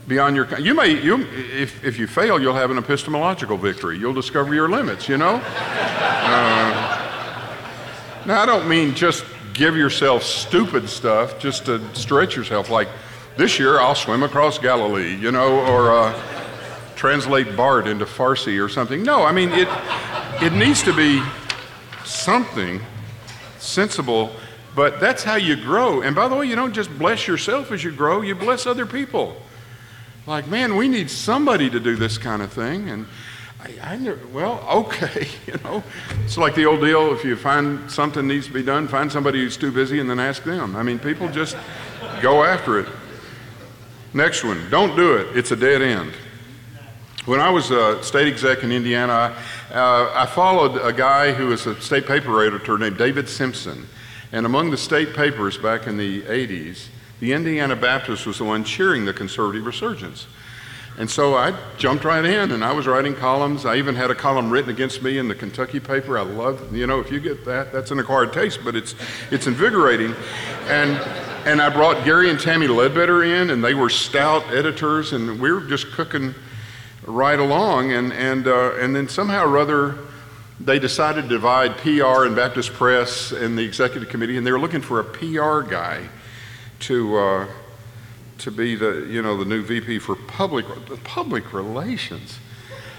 [0.07, 3.99] beyond your you may you if, if you fail you'll have an epistemological victory.
[3.99, 5.43] You'll discover your limits you know?
[6.25, 7.07] Uh,
[8.25, 12.71] now i don't mean just give yourself stupid stuff just to stretch yourself.
[12.71, 12.89] Like
[13.37, 16.19] this year i'll swim across galilee you know or uh,
[16.97, 19.03] translate Barth into farsi or something.
[19.03, 19.69] No i mean it
[20.43, 21.23] it needs to be
[22.05, 22.81] something
[23.59, 24.33] sensible
[24.75, 26.01] but that's how you grow.
[26.01, 28.87] And by the way you don't just bless yourself as you grow you bless other
[28.87, 29.37] people
[30.27, 32.89] like, man, we need somebody to do this kind of thing.
[32.89, 33.07] And
[33.61, 35.83] I, I never, well, okay, you know.
[36.25, 39.41] It's like the old deal if you find something needs to be done, find somebody
[39.41, 40.77] who's too busy and then ask them.
[40.77, 41.57] I mean, people just
[42.21, 42.89] go after it.
[44.13, 45.37] Next one, don't do it.
[45.37, 46.13] It's a dead end.
[47.27, 49.35] When I was a state exec in Indiana,
[49.73, 53.87] uh, I followed a guy who was a state paper editor named David Simpson.
[54.31, 56.89] And among the state papers back in the 80s,
[57.25, 60.27] the Indiana Baptist was the one cheering the conservative resurgence.
[60.99, 63.65] And so I jumped right in and I was writing columns.
[63.65, 66.19] I even had a column written against me in the Kentucky paper.
[66.19, 68.95] I love, you know, if you get that, that's an acquired taste, but it's,
[69.31, 70.15] it's invigorating.
[70.67, 70.99] And,
[71.47, 75.51] and I brought Gary and Tammy Ledbetter in, and they were stout editors, and we
[75.51, 76.35] were just cooking
[77.07, 77.91] right along.
[77.91, 79.97] And, and, uh, and then somehow or other,
[80.61, 84.61] they decided to divide PR and Baptist Press and the executive committee, and they were
[84.61, 86.07] looking for a PR guy
[86.85, 87.47] to uh,
[88.39, 90.67] to be the you know the new VP for public
[91.05, 92.39] public relations.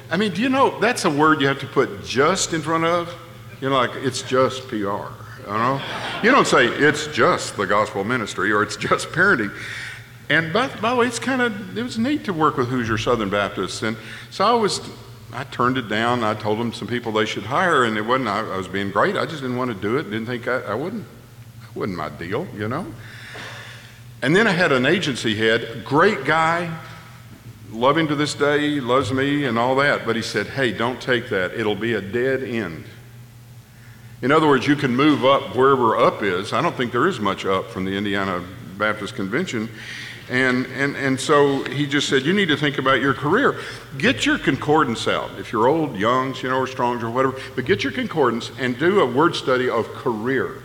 [0.09, 2.85] I mean, do you know that's a word you have to put just in front
[2.85, 3.13] of?
[3.61, 4.75] You know, like it's just PR.
[4.75, 5.81] You know,
[6.23, 9.51] you don't say it's just the gospel ministry or it's just parenting.
[10.29, 12.97] And by, by the way, it's kind of it was neat to work with Hoosier
[12.97, 13.95] Southern Baptists, and
[14.31, 14.81] so I was
[15.31, 16.23] I turned it down.
[16.23, 18.89] I told them some people they should hire, and it wasn't I, I was being
[18.89, 19.15] great.
[19.15, 20.03] I just didn't want to do it.
[20.03, 21.03] Didn't think I, I wouldn't.
[21.03, 22.87] It wasn't my deal, you know.
[24.25, 26.75] And then I had an agency head, great guy,
[27.71, 30.03] him to this day, loves me and all that.
[30.03, 31.53] But he said, hey, don't take that.
[31.53, 32.85] It'll be a dead end.
[34.23, 36.53] In other words, you can move up wherever up is.
[36.53, 38.43] I don't think there is much up from the Indiana
[38.79, 39.69] Baptist Convention.
[40.27, 43.59] And, and, and so he just said, You need to think about your career.
[43.99, 45.37] Get your concordance out.
[45.37, 48.75] If you're old, young, you know, or strong, or whatever, but get your concordance and
[48.79, 50.63] do a word study of career.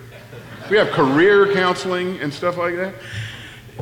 [0.71, 2.95] We have career counseling and stuff like that.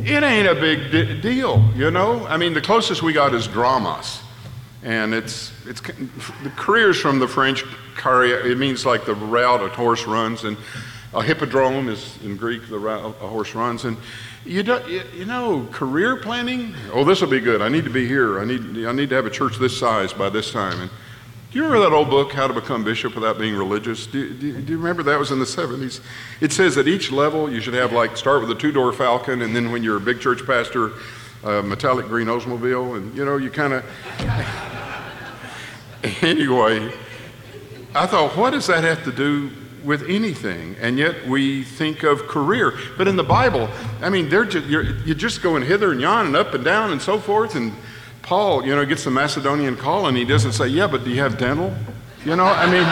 [0.04, 2.26] It ain't a big d- deal, you know?
[2.26, 4.20] I mean, the closest we got is dromos.
[4.82, 7.64] And it's, it's the careers from the French,
[8.04, 10.44] it means like the route a horse runs.
[10.44, 10.56] And
[11.12, 13.84] a hippodrome is in Greek, the route a horse runs.
[13.84, 13.96] And
[14.44, 14.80] you, do,
[15.14, 16.74] you know, career planning.
[16.92, 17.60] Oh, this will be good.
[17.60, 18.38] I need to be here.
[18.40, 20.80] I need, I need to have a church this size by this time.
[20.80, 20.90] And
[21.50, 24.06] do you remember that old book, How to Become Bishop Without Being Religious?
[24.06, 26.02] Do, do, do, you remember that was in the 70s?
[26.42, 29.40] It says at each level you should have like start with a two door Falcon,
[29.40, 30.92] and then when you're a big church pastor,
[31.44, 33.84] a metallic green Oldsmobile, and you know, you kind of.
[36.22, 36.92] anyway,
[37.94, 39.50] I thought, what does that have to do
[39.82, 42.74] with anything, and yet we think of career.
[42.98, 43.70] But in the Bible,
[44.02, 46.92] I mean, they're just, you're, you're just going hither and yon and up and down
[46.92, 47.54] and so forth.
[47.54, 47.72] And
[48.22, 51.20] Paul, you know, gets the Macedonian call, and he doesn't say, "Yeah, but do you
[51.20, 51.74] have dental?"
[52.24, 52.84] You know, I mean,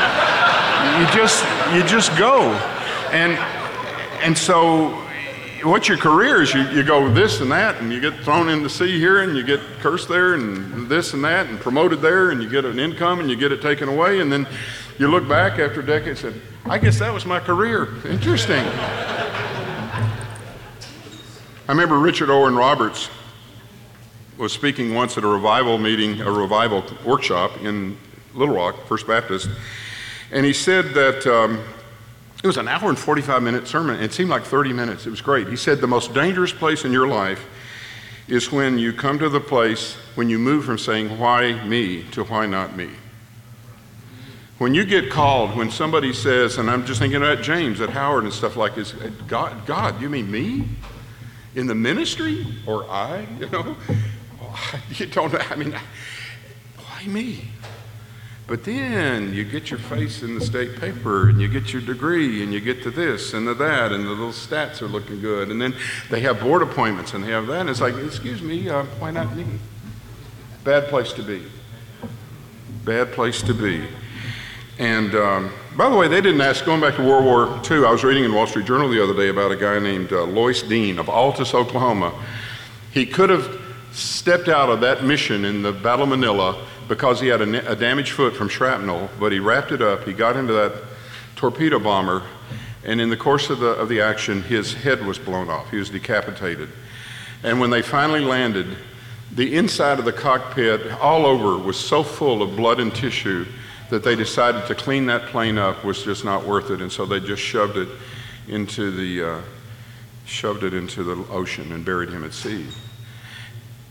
[1.00, 2.52] you just you just go,
[3.12, 3.32] and
[4.22, 5.02] and so
[5.62, 8.62] what's your career is you, you go this and that and you get thrown in
[8.62, 12.30] the sea here and you get cursed there and this and that and promoted there
[12.30, 14.46] and you get an income and you get it taken away and then
[14.98, 17.88] you look back after decades and I guess that was my career.
[18.06, 18.64] Interesting.
[21.68, 23.08] I remember Richard Owen Roberts
[24.36, 27.96] was speaking once at a revival meeting, a revival workshop in
[28.34, 29.48] Little Rock, First Baptist,
[30.30, 31.62] and he said that um,
[32.42, 34.02] it was an hour and 45 minute sermon.
[34.02, 35.06] It seemed like 30 minutes.
[35.06, 35.48] It was great.
[35.48, 37.44] He said the most dangerous place in your life
[38.28, 42.24] is when you come to the place when you move from saying, Why me, to
[42.24, 42.90] why not me.
[44.58, 48.24] When you get called, when somebody says, and I'm just thinking about James at Howard
[48.24, 48.92] and stuff like this,
[49.28, 50.66] God, God, you mean me?
[51.54, 52.46] In the ministry?
[52.66, 53.26] Or I?
[53.38, 53.76] You know?
[54.90, 55.74] You don't, I mean,
[56.76, 57.44] why me?
[58.46, 62.44] But then you get your face in the state paper and you get your degree
[62.44, 65.50] and you get to this and to that and the little stats are looking good.
[65.50, 65.74] And then
[66.10, 67.62] they have board appointments and they have that.
[67.62, 69.46] And it's like, excuse me, uh, why not me?
[70.62, 71.42] Bad place to be.
[72.84, 73.84] Bad place to be.
[74.78, 77.90] And um, by the way, they didn't ask, going back to World War II, I
[77.90, 80.62] was reading in Wall Street Journal the other day about a guy named uh, Lois
[80.62, 82.12] Dean of Altus, Oklahoma.
[82.92, 83.65] He could have
[83.96, 87.74] stepped out of that mission in the Battle of Manila because he had a, a
[87.74, 90.04] damaged foot from shrapnel, but he wrapped it up.
[90.04, 90.74] He got into that
[91.34, 92.22] torpedo bomber,
[92.84, 95.70] and in the course of the, of the action, his head was blown off.
[95.70, 96.68] He was decapitated.
[97.42, 98.66] And when they finally landed,
[99.32, 103.46] the inside of the cockpit, all over, was so full of blood and tissue
[103.90, 107.06] that they decided to clean that plane up was just not worth it, and so
[107.06, 107.88] they just shoved it
[108.48, 109.40] into the uh,
[110.26, 112.66] shoved it into the ocean and buried him at sea.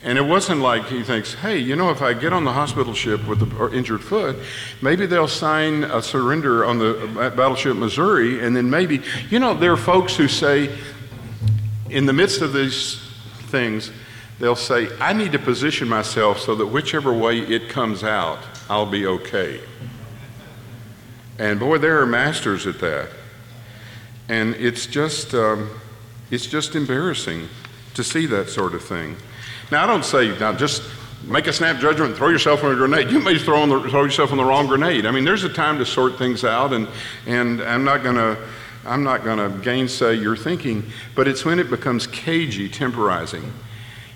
[0.06, 2.94] And it wasn't like he thinks, hey, you know, if I get on the hospital
[2.94, 4.38] ship with the injured foot,
[4.80, 9.72] maybe they'll sign a surrender on the battleship Missouri, and then maybe, you know, there
[9.72, 10.70] are folks who say,
[11.89, 13.02] in the midst of these
[13.48, 13.91] things,
[14.38, 18.38] they'll say, I need to position myself so that whichever way it comes out,
[18.70, 19.60] I'll be okay.
[21.39, 23.10] And boy, there are masters at that.
[24.30, 25.72] And it's just, um,
[26.30, 27.50] it's just embarrassing
[27.96, 29.18] to see that sort of thing.
[29.71, 30.84] Now, I don't say, now just
[31.28, 33.10] make a snap judgment and throw yourself on a grenade.
[33.10, 35.06] You may throw, the, throw yourself on the wrong grenade.
[35.06, 36.88] I mean, there's a time to sort things out, and,
[37.25, 38.38] and I'm not going to.
[38.88, 43.51] I'm not going to gainsay your thinking, but it's when it becomes cagey, temporizing.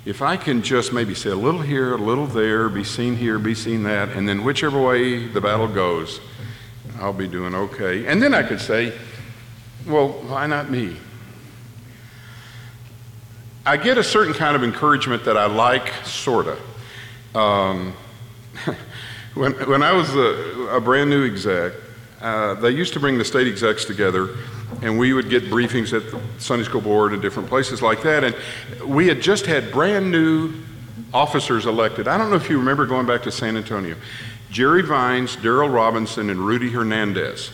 [0.06, 3.40] If I can just maybe say a little here, a little there, be seen here,
[3.40, 6.22] be seen that, and then whichever way the battle goes,
[7.00, 8.06] I'll be doing okay.
[8.06, 8.94] And then I could say,
[9.88, 10.98] well, why not me?
[13.70, 17.36] I get a certain kind of encouragement that I like, sort of.
[17.36, 17.94] Um,
[19.36, 21.74] when, when I was a, a, brand new exec,
[22.20, 24.30] uh, they used to bring the state execs together,
[24.82, 28.24] and we would get briefings at the Sunday School Board and different places like that.
[28.24, 28.36] And
[28.90, 30.52] we had just had brand new
[31.14, 32.08] officers elected.
[32.08, 33.96] I don't know if you remember going back to San Antonio.
[34.50, 37.52] Jerry Vines, Darrell Robinson, and Rudy Hernandez.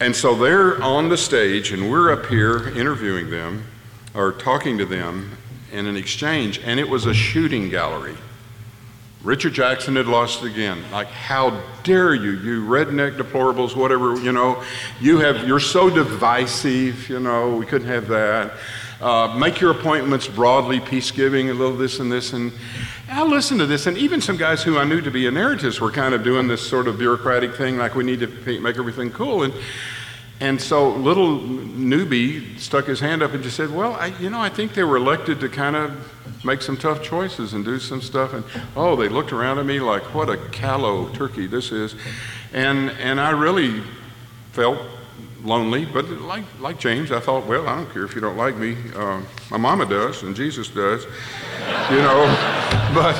[0.00, 3.66] And so they're on the stage, and we're up here interviewing them
[4.14, 5.36] or talking to them
[5.72, 8.16] in an exchange, and it was a shooting gallery.
[9.22, 10.82] Richard Jackson had lost again.
[10.90, 14.62] Like, how dare you, you redneck deplorables, whatever, you know,
[15.00, 18.52] you have, you're so divisive, you know, we couldn't have that.
[19.00, 22.32] Uh, make your appointments broadly, peace giving, a little this and this.
[22.32, 22.52] And
[23.08, 25.90] I listened to this, and even some guys who I knew to be emeritus were
[25.90, 29.44] kind of doing this sort of bureaucratic thing, like we need to make everything cool.
[29.44, 29.54] And,
[30.42, 34.40] and so little newbie stuck his hand up and just said, Well, I, you know,
[34.40, 38.02] I think they were elected to kind of make some tough choices and do some
[38.02, 38.34] stuff.
[38.34, 38.42] And
[38.74, 41.94] oh, they looked around at me like, What a callow turkey this is.
[42.52, 43.84] And, and I really
[44.50, 44.78] felt
[45.44, 48.56] lonely, but like, like James, I thought, well, I don't care if you don't like
[48.56, 48.76] me.
[48.96, 51.04] Uh, my mama does, and Jesus does,
[51.88, 52.68] you know.
[52.92, 53.16] But,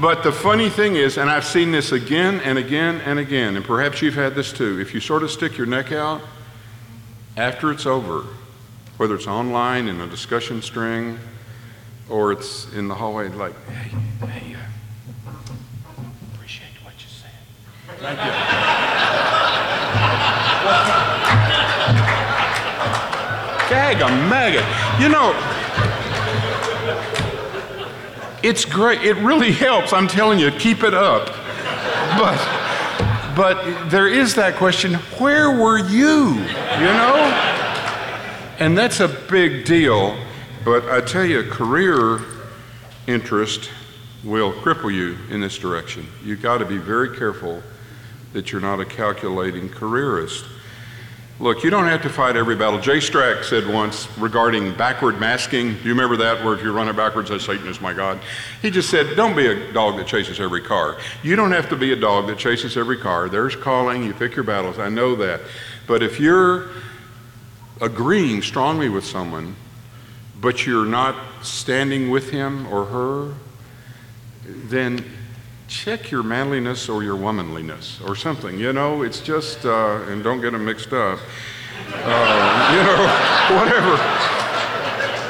[0.00, 3.64] but the funny thing is, and I've seen this again and again and again, and
[3.64, 4.80] perhaps you've had this too.
[4.80, 6.20] If you sort of stick your neck out
[7.36, 8.24] after it's over,
[8.96, 11.18] whether it's online in a discussion string
[12.08, 13.90] or it's in the hallway, like, hey,
[14.26, 15.30] hey, uh,
[16.34, 17.98] appreciate what you said.
[17.98, 18.30] Thank you.
[23.68, 24.64] Gag a maggot.
[25.00, 25.32] You know,
[28.42, 29.02] it's great.
[29.02, 29.92] It really helps.
[29.92, 31.26] I'm telling you, keep it up.
[32.18, 36.34] But, but there is that question where were you?
[36.34, 37.16] You know?
[38.58, 40.16] And that's a big deal.
[40.64, 42.20] But I tell you, career
[43.06, 43.70] interest
[44.24, 46.06] will cripple you in this direction.
[46.24, 47.62] You've got to be very careful
[48.32, 50.44] that you're not a calculating careerist.
[51.38, 52.80] Look, you don't have to fight every battle.
[52.80, 56.96] Jay Strack said once regarding backward masking, do you remember that where if you're running
[56.96, 58.18] backwards, say, Satan is my God?
[58.62, 60.96] He just said, don't be a dog that chases every car.
[61.22, 63.28] You don't have to be a dog that chases every car.
[63.28, 64.78] There's calling, you pick your battles.
[64.78, 65.42] I know that.
[65.86, 66.70] But if you're
[67.82, 69.56] agreeing strongly with someone,
[70.40, 73.34] but you're not standing with him or her,
[74.42, 75.04] then
[75.68, 78.58] check your manliness or your womanliness or something.
[78.58, 81.18] You know, it's just, uh, and don't get them mixed up.
[81.92, 84.55] Uh, you know, whatever.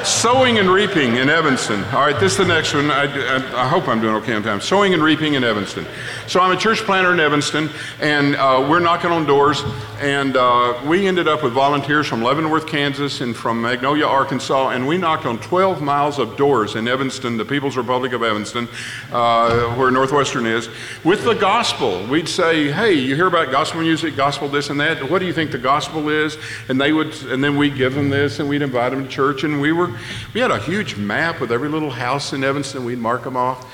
[0.07, 1.83] Sowing and reaping in Evanston.
[1.85, 2.89] All right, this is the next one.
[2.89, 4.61] I, I, I, hope I'm doing okay on time.
[4.61, 5.85] Sowing and reaping in Evanston.
[6.27, 9.61] So I'm a church planter in Evanston, and uh, we're knocking on doors,
[9.99, 14.87] and uh, we ended up with volunteers from Leavenworth, Kansas, and from Magnolia, Arkansas, and
[14.87, 18.69] we knocked on 12 miles of doors in Evanston, the People's Republic of Evanston,
[19.11, 20.69] uh, where Northwestern is,
[21.03, 22.05] with the gospel.
[22.07, 25.11] We'd say, "Hey, you hear about gospel music, gospel this and that?
[25.11, 26.37] What do you think the gospel is?"
[26.69, 29.43] And they would, and then we'd give them this, and we'd invite them to church,
[29.43, 29.96] and we were
[30.33, 32.85] we had a huge map with every little house in Evanston.
[32.85, 33.65] We'd mark them off.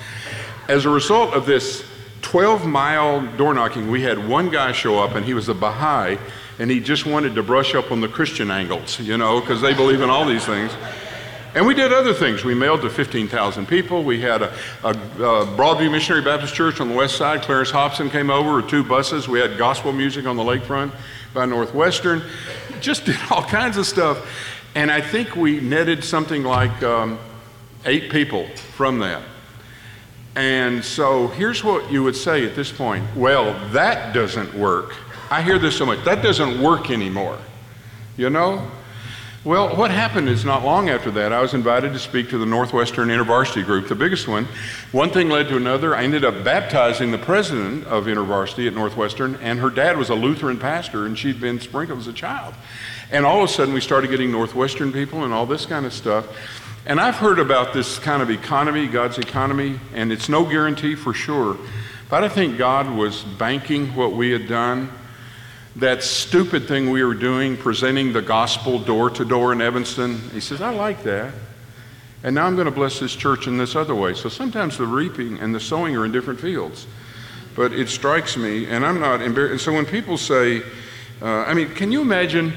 [0.68, 1.84] As a result of this
[2.22, 6.18] 12 mile door knocking, we had one guy show up, and he was a Baha'i,
[6.60, 9.74] and he just wanted to brush up on the Christian angles, you know, because they
[9.74, 10.72] believe in all these things.
[11.56, 12.44] And we did other things.
[12.44, 14.04] We mailed to 15,000 people.
[14.04, 14.52] We had a,
[14.84, 17.44] a, a, Broadview Missionary Baptist Church on the west side.
[17.44, 19.28] Clarence Hobson came over with two buses.
[19.28, 20.92] We had gospel music on the lakefront
[21.32, 22.24] by Northwestern.
[22.82, 24.28] Just did all kinds of stuff.
[24.76, 27.20] And I think we netted something like um,
[27.86, 29.22] eight people from that.
[30.36, 34.96] And so here's what you would say at this point well, that doesn't work.
[35.30, 36.04] I hear this so much.
[36.06, 37.38] That doesn't work anymore.
[38.18, 38.70] You know?
[39.44, 42.46] Well, what happened is not long after that, I was invited to speak to the
[42.46, 44.48] Northwestern InterVarsity group, the biggest one.
[44.94, 45.94] One thing led to another.
[45.94, 50.16] I ended up baptizing the president of InterVarsity at Northwestern, and her dad was a
[50.16, 52.54] Lutheran pastor, and she'd been sprinkled as a child.
[53.14, 55.94] And all of a sudden, we started getting Northwestern people and all this kind of
[55.94, 56.26] stuff.
[56.88, 61.14] And I've heard about this kind of economy, God's economy, and it's no guarantee for
[61.14, 61.56] sure.
[62.10, 64.92] But I think God was banking what we had done.
[65.76, 70.20] That stupid thing we were doing, presenting the gospel door to door in Evanston.
[70.32, 71.36] He says, I like that.
[72.24, 74.16] And now I'm going to bless this church in this other way.
[74.16, 76.88] So sometimes the reaping and the sowing are in different fields.
[77.56, 79.52] But it strikes me, and I'm not embarrassed.
[79.52, 80.64] And so when people say,
[81.22, 82.54] uh, I mean, can you imagine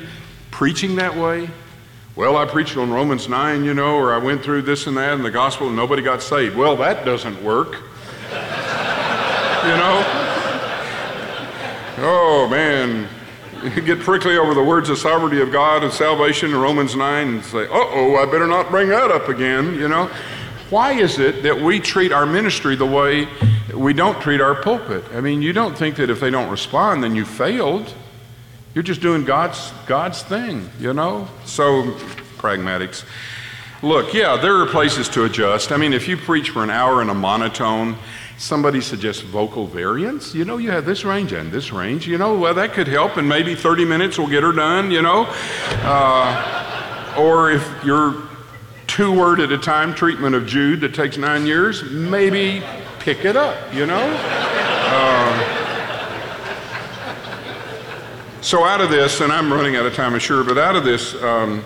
[0.57, 1.51] preaching that way?
[2.17, 5.13] Well, I preached on Romans 9, you know, or I went through this and that
[5.13, 6.57] in the gospel and nobody got saved.
[6.57, 7.73] Well, that doesn't work.
[7.73, 7.79] you
[9.77, 10.03] know?
[11.99, 13.07] Oh, man.
[13.63, 17.29] You get prickly over the words of sovereignty of God and salvation in Romans 9
[17.29, 20.07] and say, uh oh, I better not bring that up again, you know?
[20.71, 23.29] Why is it that we treat our ministry the way
[23.75, 25.05] we don't treat our pulpit.
[25.13, 27.93] I mean, you don't think that if they don't respond, then you failed.
[28.77, 31.27] You're just doing God's, God's thing, you know?
[31.47, 31.93] So,
[32.37, 33.07] pragmatics.
[33.81, 35.73] Look, yeah, there are places to adjust.
[35.73, 37.97] I mean, if you preach for an hour in a monotone,
[38.37, 42.39] somebody suggests vocal variance, you know, you have this range and this range, you know,
[42.39, 45.25] well, that could help, and maybe 30 minutes will get her done, you know?
[45.81, 48.25] Uh, or if you're
[48.87, 52.63] two word at a time treatment of Jude that takes nine years, maybe
[52.99, 54.05] pick it up, you know?
[54.19, 55.46] Uh,
[58.47, 60.85] so out of this, and I'm running out of time, I'm sure, but out of
[60.85, 61.65] this, um,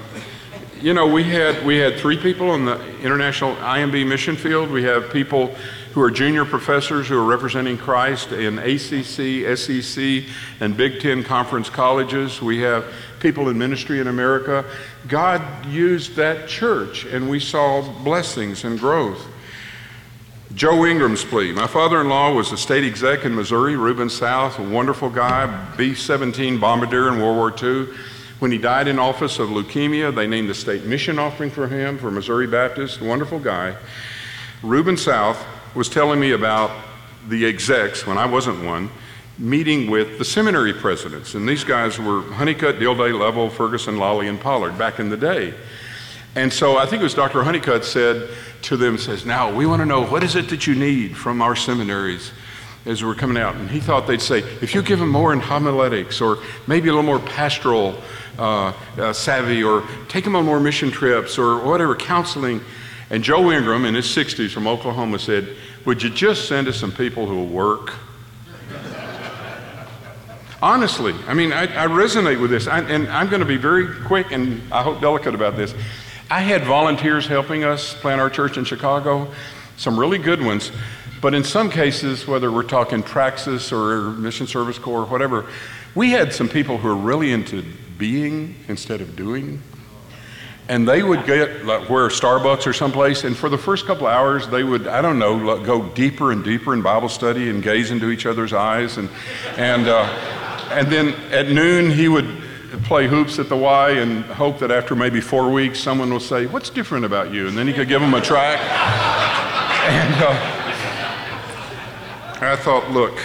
[0.80, 4.70] you know, we had we had three people in the international IMB mission field.
[4.70, 5.48] We have people
[5.92, 10.24] who are junior professors who are representing Christ in ACC, SEC,
[10.60, 12.40] and Big Ten conference colleges.
[12.40, 14.64] We have people in ministry in America.
[15.06, 19.29] God used that church, and we saw blessings and growth.
[20.54, 21.52] Joe Ingram's plea.
[21.52, 25.46] My father in law was a state exec in Missouri, Rheubin South, a wonderful guy,
[25.76, 27.86] B 17 bombardier in World War II.
[28.40, 31.98] When he died in office of leukemia, they named the state mission offering for him
[31.98, 33.76] for Missouri Baptist, wonderful guy.
[34.64, 35.40] Rheubin South
[35.76, 36.72] was telling me about
[37.28, 38.90] the execs, when I wasn't one,
[39.38, 41.34] meeting with the seminary presidents.
[41.34, 45.54] And these guys were Honeycutt, Dilday, Leavell, Ferguson, Lolley, and Pollard back in the day.
[46.36, 47.42] And so I think it was Dr.
[47.42, 48.30] Honeycutt said,
[48.62, 51.42] to them says, Now we want to know what is it that you need from
[51.42, 52.32] our seminaries
[52.86, 53.56] as we're coming out.
[53.56, 56.92] And he thought they'd say, If you give them more in homiletics or maybe a
[56.92, 58.00] little more pastoral
[58.38, 62.60] uh, uh, savvy or take them on more mission trips or whatever, counseling.
[63.10, 66.92] And Joe Ingram in his 60s from Oklahoma said, Would you just send us some
[66.92, 67.94] people who will work?
[70.62, 72.68] Honestly, I mean, I, I resonate with this.
[72.68, 75.74] I, and I'm going to be very quick and I hope delicate about this.
[76.32, 79.32] I had volunteers helping us plant our church in Chicago,
[79.76, 80.70] some really good ones.
[81.20, 85.46] But in some cases, whether we're talking Praxis or Mission Service Corps or whatever,
[85.96, 87.64] we had some people who were really into
[87.98, 89.60] being instead of doing.
[90.68, 94.12] And they would get like, where Starbucks or someplace, and for the first couple of
[94.12, 97.90] hours, they would, I don't know, go deeper and deeper in Bible study and gaze
[97.90, 98.98] into each other's eyes.
[98.98, 99.08] And,
[99.56, 100.04] and, uh,
[100.70, 102.39] and then at noon, he would
[102.78, 106.46] play hoops at the Y and hope that after maybe four weeks, someone will say,
[106.46, 107.48] What's different about you?
[107.48, 108.58] And then he could give them a track.
[109.90, 110.56] and uh,
[112.42, 113.18] I thought, Look,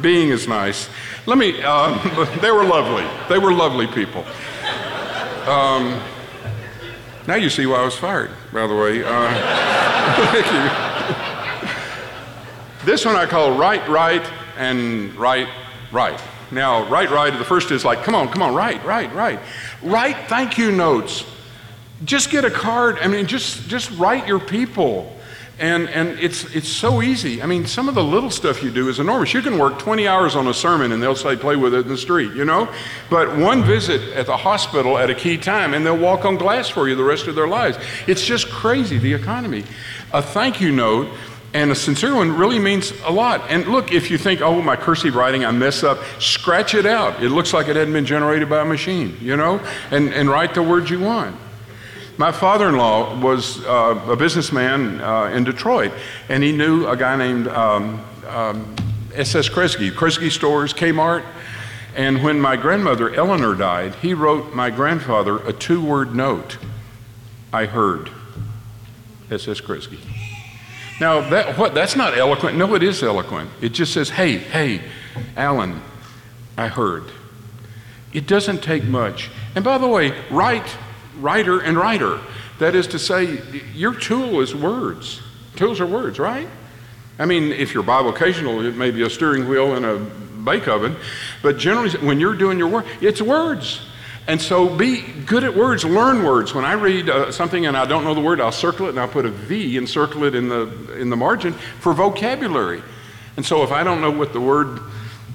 [0.00, 0.88] being is nice.
[1.26, 2.00] Let me, um,
[2.40, 3.06] they were lovely.
[3.28, 4.24] They were lovely people.
[5.48, 6.00] Um,
[7.26, 9.02] now you see why I was fired, by the way.
[9.04, 9.10] Uh,
[10.32, 10.70] thank you.
[12.84, 14.24] This one I call right, right,
[14.56, 15.48] and right,
[15.90, 16.20] right.
[16.50, 19.40] Now, right, right, the first is like, come on, come on, right, right, right.
[19.82, 21.24] Write thank you notes.
[22.04, 22.98] Just get a card.
[23.00, 25.12] I mean, just, just write your people.
[25.58, 27.42] And, and it's, it's so easy.
[27.42, 29.32] I mean, some of the little stuff you do is enormous.
[29.32, 31.88] You can work 20 hours on a sermon and they'll say, play with it in
[31.88, 32.70] the street, you know?
[33.08, 36.68] But one visit at the hospital at a key time and they'll walk on glass
[36.68, 37.78] for you the rest of their lives.
[38.06, 39.64] It's just crazy, the economy.
[40.12, 41.08] A thank you note
[41.56, 43.40] and a sincere one really means a lot.
[43.48, 47.22] And look, if you think, oh, my cursive writing, I mess up, scratch it out.
[47.22, 49.66] It looks like it hadn't been generated by a machine, you know?
[49.90, 51.34] And, and write the words you want.
[52.18, 55.92] My father in law was uh, a businessman uh, in Detroit,
[56.28, 58.76] and he knew a guy named um, um,
[59.14, 59.48] S.S.
[59.48, 61.24] Kresge, Kresge Stores, Kmart.
[61.94, 66.58] And when my grandmother Eleanor died, he wrote my grandfather a two word note
[67.50, 68.10] I heard.
[69.30, 69.62] S.S.
[69.62, 70.15] Kresge.
[71.00, 72.56] Now, that, what, that's not eloquent.
[72.56, 73.50] No, it is eloquent.
[73.60, 74.82] It just says, hey, hey,
[75.36, 75.82] Alan,
[76.56, 77.04] I heard.
[78.12, 79.30] It doesn't take much.
[79.54, 80.76] And by the way, write
[81.18, 82.20] writer and writer.
[82.58, 83.42] That is to say,
[83.74, 85.20] your tool is words.
[85.56, 86.48] Tools are words, right?
[87.18, 89.98] I mean, if you're bivocational, it may be a steering wheel and a
[90.46, 90.96] bake oven,
[91.42, 93.80] but generally, when you're doing your work, it's words.
[94.28, 96.52] And so be good at words, learn words.
[96.52, 98.98] When I read uh, something and I don't know the word, I'll circle it and
[98.98, 102.82] I'll put a V and circle it in the, in the margin for vocabulary.
[103.36, 104.80] And so if I don't know what the word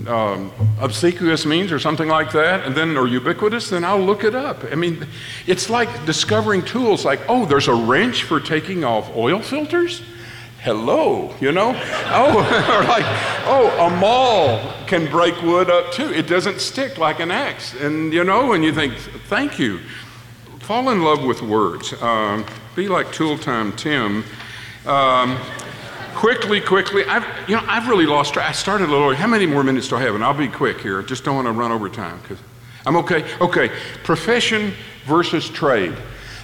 [0.07, 4.35] um, obsequious means or something like that, and then or ubiquitous, then I'll look it
[4.35, 4.63] up.
[4.71, 5.07] I mean,
[5.47, 10.01] it's like discovering tools like, oh, there's a wrench for taking off oil filters.
[10.63, 11.73] Hello, you know?
[12.11, 13.03] Oh, or like,
[13.47, 16.13] oh, a maul can break wood up too.
[16.13, 17.73] It doesn't stick like an axe.
[17.73, 18.93] And you know, and you think,
[19.27, 19.79] thank you.
[20.59, 21.99] Fall in love with words.
[21.99, 22.45] Um,
[22.75, 24.23] be like Tool Time Tim.
[24.85, 25.39] Um,
[26.13, 27.05] quickly, quickly.
[27.05, 28.47] I've, you know, I've really lost track.
[28.47, 29.15] I started a little.
[29.15, 30.13] How many more minutes do I have?
[30.13, 31.01] And I'll be quick here.
[31.01, 32.37] Just don't want to run over time because
[32.85, 33.25] I'm okay.
[33.41, 33.71] Okay,
[34.03, 34.73] profession
[35.05, 35.95] versus trade.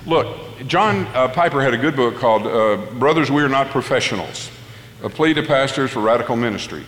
[0.07, 0.37] Look,
[0.67, 4.49] John uh, Piper had a good book called uh, Brothers, We Are Not Professionals
[5.03, 6.85] A Plea to Pastors for Radical Ministry.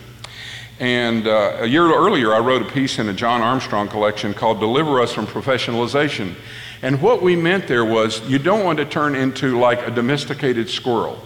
[0.78, 4.58] And uh, a year earlier, I wrote a piece in a John Armstrong collection called
[4.58, 6.34] Deliver Us from Professionalization.
[6.80, 10.70] And what we meant there was you don't want to turn into like a domesticated
[10.70, 11.18] squirrel.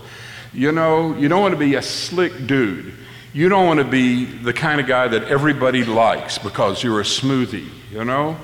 [0.52, 2.92] You know, you don't want to be a slick dude.
[3.32, 7.04] You don't want to be the kind of guy that everybody likes because you're a
[7.04, 8.36] smoothie, you know?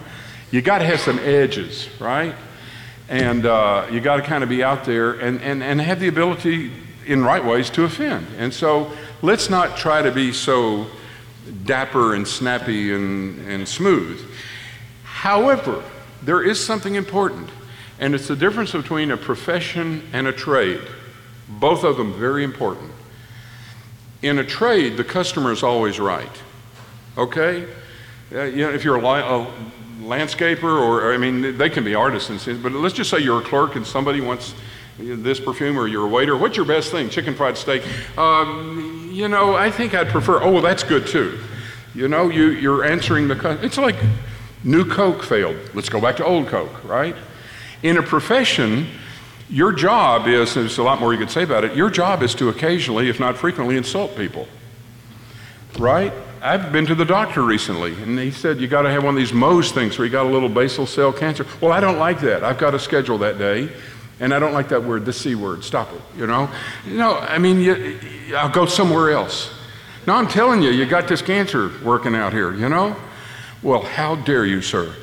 [0.53, 2.37] You got to have some edges, right?
[3.11, 6.07] And uh, you got to kind of be out there and, and, and have the
[6.07, 6.71] ability
[7.05, 8.25] in right ways to offend.
[8.39, 10.87] And so let's not try to be so
[11.65, 14.25] dapper and snappy and, and smooth.
[15.03, 15.83] However,
[16.23, 17.51] there is something important,
[17.99, 20.81] and it's the difference between a profession and a trade.
[21.49, 22.93] Both of them very important.
[24.23, 26.31] In a trade, the customer is always right.
[27.19, 27.67] Okay?
[28.33, 29.47] Uh, you know, if you're a, li- a
[30.01, 33.77] landscaper, or I mean, they can be artisans, but let's just say you're a clerk
[33.77, 34.55] and somebody wants
[34.99, 36.37] this perfume, or you're a waiter.
[36.37, 37.09] What's your best thing?
[37.09, 37.83] Chicken fried steak.
[38.19, 40.43] Um, you know, I think I'd prefer.
[40.43, 41.39] Oh, well, that's good too.
[41.95, 43.59] You know, you, you're answering the.
[43.63, 43.97] It's like
[44.63, 45.57] new Coke failed.
[45.75, 47.17] Let's go back to old Coke, right?
[47.83, 48.89] In a profession,
[49.49, 52.35] your job is, there's a lot more you could say about it, your job is
[52.37, 54.47] to occasionally, if not frequently, insult people.
[55.79, 56.13] Right?
[56.43, 59.19] I've been to the doctor recently, and he said, You got to have one of
[59.19, 61.47] these Mohs things where you got a little basal cell cancer.
[61.61, 62.43] Well, I don't like that.
[62.43, 63.71] I've got a schedule that day,
[64.21, 65.65] and I don't like that word, the C word.
[65.65, 66.49] Stop it, you know?
[66.87, 67.99] Know, I mean, you,
[68.35, 69.53] I'll go somewhere else.
[70.07, 72.97] Now, I'm telling you, you got this cancer working out here, you know?
[73.63, 74.95] Well, how dare you, sir?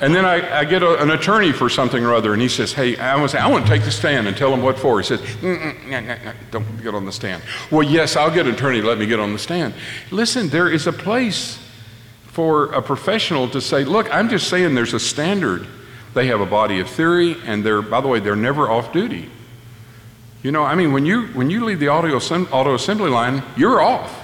[0.00, 2.72] And then I, I get a, an attorney for something or other, and he says,
[2.72, 5.00] Hey, I, I want to take the stand and tell him what for.
[5.00, 7.42] He says, mm, mm, mm, Don't get on the stand.
[7.70, 9.74] Well, yes, I'll get an attorney to let me get on the stand.
[10.10, 11.58] Listen, there is a place
[12.26, 15.66] for a professional to say, Look, I'm just saying there's a standard.
[16.14, 19.28] They have a body of theory, and they're, by the way, they're never off duty.
[20.42, 23.80] You know, I mean, when you, when you leave the auto, auto assembly line, you're
[23.80, 24.16] off.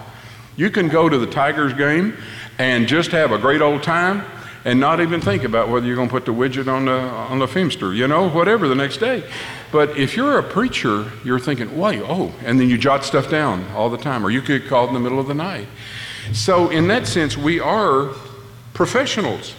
[0.57, 2.17] You can go to the Tigers game
[2.59, 4.25] and just have a great old time
[4.65, 7.39] and not even think about whether you're going to put the widget on the, on
[7.39, 9.23] the Feimster, you know, whatever the next day.
[9.71, 13.67] But if you're a preacher, you're thinking, wait, oh, and then you jot stuff down
[13.73, 15.69] all the time, or you get called in the middle of the night.
[16.33, 18.15] So, in that sense, we are
[18.73, 19.55] professionals,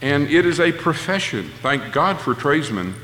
[0.00, 1.50] and it is a profession.
[1.60, 2.94] Thank God for tradesmen,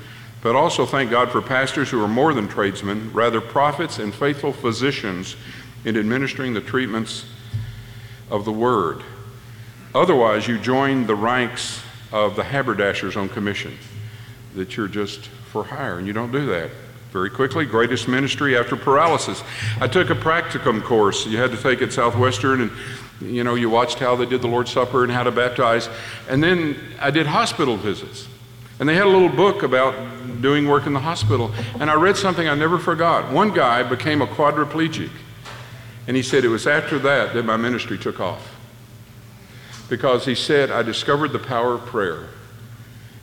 [0.41, 4.53] but also thank God for pastors who are more than tradesmen, rather, prophets and faithful
[4.53, 5.37] physicians
[5.85, 7.27] in administering the treatments
[8.31, 9.03] of the Word.
[9.95, 11.81] Otherwise, you join the ranks
[12.13, 13.79] of the haberdashers on commission,
[14.55, 16.71] that you're just for hire, and you don't do that.
[17.13, 19.45] Very quickly, greatest ministry after paralysis.
[19.81, 21.27] I took a practicum course.
[21.27, 22.73] You had to take it Southwestern, and
[23.21, 25.89] you know, you watched how they did the Lord's Supper and how to baptize.
[26.29, 28.27] And then I did hospital visits.
[28.81, 29.95] And they had a little book about
[30.43, 31.53] doing work in the hospital.
[31.79, 33.33] And I read something I never forgot.
[33.33, 35.11] One guy became a quadriplegic.
[36.09, 38.54] And he said it was after that that my ministry took off
[39.95, 42.27] because he said, I discovered the power of prayer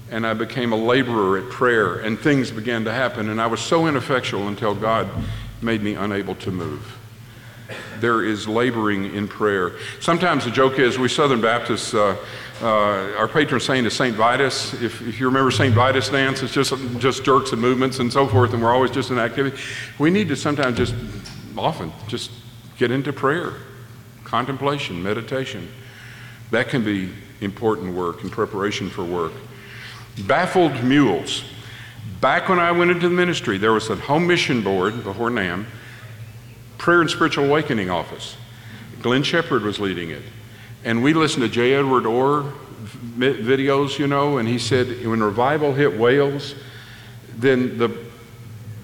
[0.09, 3.59] and I became a laborer at prayer, and things began to happen, and I was
[3.59, 5.09] so ineffectual until God
[5.61, 6.97] made me unable to move.
[7.99, 9.73] There is laboring in prayer.
[9.99, 12.15] Sometimes the joke is we Southern Baptists, uh,
[12.61, 12.65] uh,
[13.17, 14.15] our patron saint is St.
[14.15, 14.73] Vitus.
[14.81, 15.75] If, if you remember St.
[15.75, 19.11] Vitus dance, it's just, just jerks and movements and so forth, and we're always just
[19.11, 19.61] in activity.
[19.99, 20.95] We need to sometimes just,
[21.57, 22.31] often, just
[22.77, 23.55] get into prayer,
[24.23, 25.69] contemplation, meditation.
[26.51, 29.31] That can be important work and preparation for work.
[30.27, 31.43] Baffled mules.
[32.19, 35.65] Back when I went into the ministry, there was a home mission board before NAMB,
[36.77, 38.35] Prayer and Spiritual Awakening Office.
[39.01, 40.21] Glenn Shepard was leading it.
[40.83, 41.73] And we listened to J.
[41.75, 42.53] Edwin Orr
[43.17, 46.55] videos, you know, and he said when revival hit Wales,
[47.35, 47.95] then the,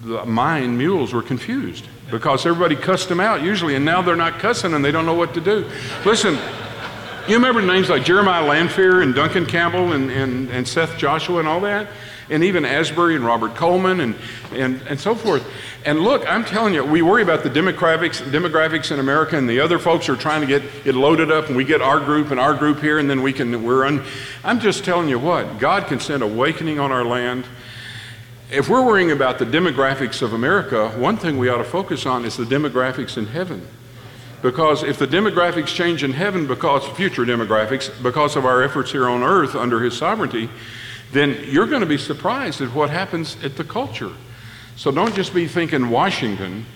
[0.02, 4.38] the mine mules were confused because everybody cussed them out usually, and now they're not
[4.38, 5.68] cussing and they don't know what to do.
[6.04, 6.38] Listen,
[7.30, 11.48] you remember names like Jeremiah Lanphier and Duncan Campbell and, and, and Seth Joshua and
[11.48, 11.88] all that?
[12.30, 14.14] And even Asbury and Robert Coleman and,
[14.52, 15.46] and, and so forth.
[15.84, 19.60] And look, I'm telling you, we worry about the demographics, demographics in America, and the
[19.60, 22.38] other folks are trying to get it loaded up, and we get our group and
[22.38, 24.04] our group here, and then we can, we're on.
[24.44, 27.46] I'm just telling you what, God can send awakening on our land.
[28.50, 32.24] If we're worrying about the demographics of America, one thing we ought to focus on
[32.24, 33.66] is the demographics in heaven.
[34.42, 39.08] Because if the demographics change in heaven because future demographics, because of our efforts here
[39.08, 40.48] on earth under his sovereignty,
[41.12, 44.12] then you're going to be surprised at what happens at the culture.
[44.76, 46.66] So don't just be thinking Washington,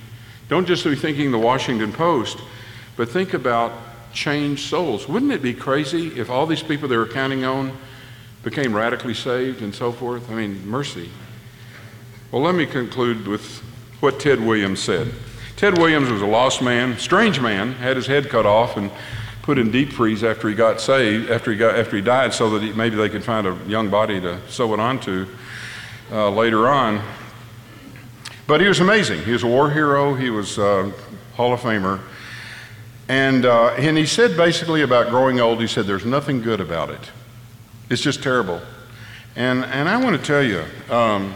[0.48, 2.38] don't just be thinking the Washington Post,
[2.96, 3.72] but think about
[4.12, 5.08] changed souls.
[5.08, 7.76] Wouldn't it be crazy if all these people they were counting on
[8.42, 10.30] became radically saved and so forth?
[10.30, 11.10] I mean, mercy.
[12.32, 13.60] Well, let me conclude with
[14.00, 15.12] what Ted Williams said.
[15.62, 18.90] Ted Williams was a lost man, strange man, had his head cut off and
[19.42, 22.50] put in deep freeze after he got saved, after he got after he died, so
[22.50, 25.24] that he, maybe they could find a young body to sew it onto
[26.10, 27.00] uh, later on.
[28.48, 29.22] But he was amazing.
[29.22, 30.14] He was a war hero.
[30.14, 30.92] He was a
[31.36, 32.00] Hall of Famer.
[33.08, 36.90] And, uh, and he said basically about growing old, he said, there's nothing good about
[36.90, 37.12] it.
[37.88, 38.60] It's just terrible.
[39.36, 41.34] And, and I want to tell you, um,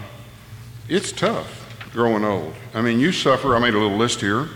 [0.88, 1.55] it's tough
[1.96, 2.52] growing old.
[2.74, 3.56] I mean, you suffer.
[3.56, 4.48] I made a little list here.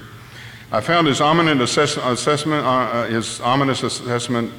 [0.71, 4.53] I found his ominous assess- assessment, uh, uh his ominous assessment,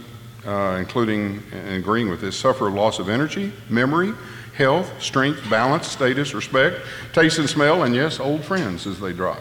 [0.46, 4.14] uh, including agreeing with this, suffer loss of energy, memory,
[4.56, 6.82] health, strength, balance, status, respect,
[7.14, 9.40] taste and smell, and yes, old friends as they drop.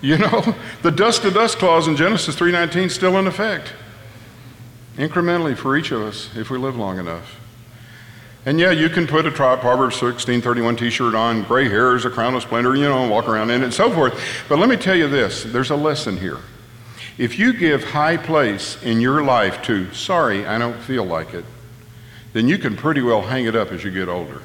[0.00, 3.74] You know, the dust to dust clause in Genesis 3:19 is still in effect.
[4.96, 7.38] Incrementally for each of us if we live long enough.
[8.44, 12.34] And yeah, you can put a Proverbs 16:31 t-shirt on, gray hair is a crown
[12.34, 14.20] of splendor, you know, walk around in it and so forth.
[14.48, 16.38] But let me tell you this, there's a lesson here.
[17.18, 21.44] If you give high place in your life to sorry, I don't feel like it,
[22.32, 24.42] then you can pretty well hang it up as you get older.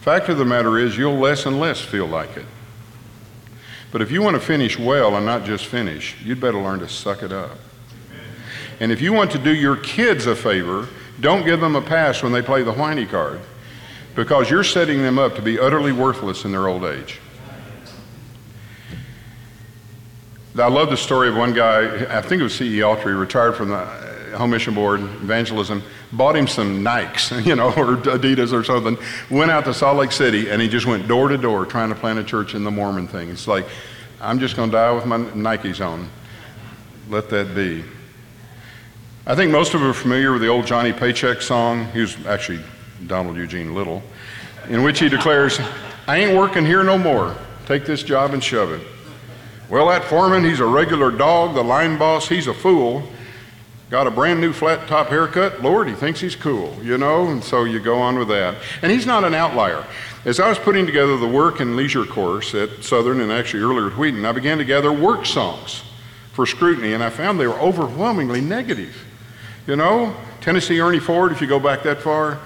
[0.00, 2.46] Fact of the matter is, you'll less and less feel like it.
[3.90, 6.88] But if you want to finish well and not just finish, you'd better learn to
[6.88, 7.58] suck it up.
[8.80, 10.88] And if you want to do your kids a favor,
[11.20, 13.40] don't give them a pass when they play the whiny card
[14.14, 17.20] because you're setting them up to be utterly worthless in their old age.
[20.56, 22.80] I love the story of one guy, I think it was C.E.
[22.80, 23.84] Autrey, retired from the
[24.36, 28.98] Home Mission Board, evangelism, bought him some Nikes, you know, or Adidas or something,
[29.30, 31.94] went out to Salt Lake City, and he just went door to door trying to
[31.94, 33.28] plant a church in the Mormon thing.
[33.30, 33.66] It's like,
[34.20, 36.10] I'm just going to die with my Nikes on.
[37.08, 37.84] Let that be.
[39.28, 41.84] I think most of you are familiar with the old Johnny Paycheck song.
[41.92, 42.60] He was actually
[43.06, 44.02] Donald Eugene Little,
[44.70, 45.60] in which he declares,
[46.06, 47.36] I ain't working here no more.
[47.66, 48.80] Take this job and shove it.
[49.68, 51.54] Well, that foreman, he's a regular dog.
[51.54, 53.02] The line boss, he's a fool.
[53.90, 55.62] Got a brand new flat top haircut.
[55.62, 57.28] Lord, he thinks he's cool, you know?
[57.28, 58.56] And so you go on with that.
[58.80, 59.84] And he's not an outlier.
[60.24, 63.88] As I was putting together the work and leisure course at Southern and actually earlier
[63.88, 65.82] at Wheaton, I began to gather work songs
[66.32, 69.04] for scrutiny, and I found they were overwhelmingly negative.
[69.68, 72.38] You know, Tennessee Ernie Ford, if you go back that far,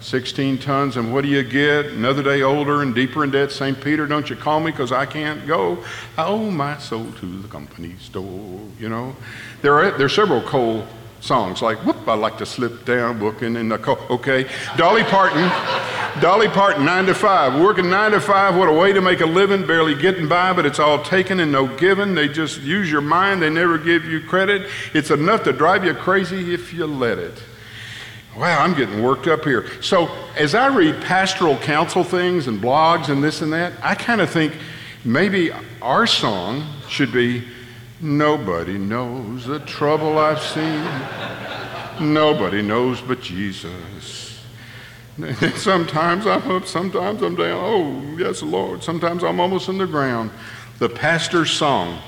[0.00, 1.86] 16 tons, and what do you get?
[1.86, 3.50] Another day older and deeper in debt.
[3.50, 3.82] St.
[3.82, 5.82] Peter, don't you call me because I can't go.
[6.16, 8.60] I owe my soul to the company store.
[8.78, 9.16] You know,
[9.60, 10.86] there are there are several coal
[11.18, 15.50] songs like "Whoop, I like to slip down, booking in the coal." Okay, Dolly Parton.
[16.20, 17.60] Dolly Parton, nine to five.
[17.60, 20.66] Working nine to five, what a way to make a living, barely getting by, but
[20.66, 22.14] it's all taken and no given.
[22.14, 24.68] They just use your mind, they never give you credit.
[24.94, 27.42] It's enough to drive you crazy if you let it.
[28.36, 29.66] Wow, I'm getting worked up here.
[29.82, 34.20] So, as I read pastoral counsel things and blogs and this and that, I kind
[34.20, 34.54] of think
[35.04, 35.50] maybe
[35.82, 37.44] our song should be
[38.00, 40.84] Nobody knows the trouble I've seen.
[42.00, 44.27] Nobody knows but Jesus.
[45.56, 47.60] sometimes I'm up, sometimes I'm down.
[47.60, 48.84] Oh, yes, Lord.
[48.84, 50.30] Sometimes I'm almost in the ground.
[50.78, 52.00] The pastor's song,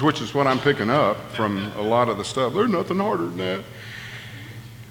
[0.00, 2.54] which is what I'm picking up from a lot of the stuff.
[2.54, 3.64] There's nothing harder than that.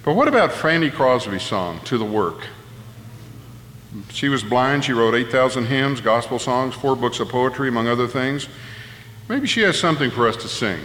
[0.04, 2.46] But what about Fanny Crosby's song, To the Work?
[4.10, 4.84] She was blind.
[4.84, 8.48] She wrote 8,000 hymns, gospel songs, four books of poetry, among other things.
[9.28, 10.80] Maybe she has something for us to sing.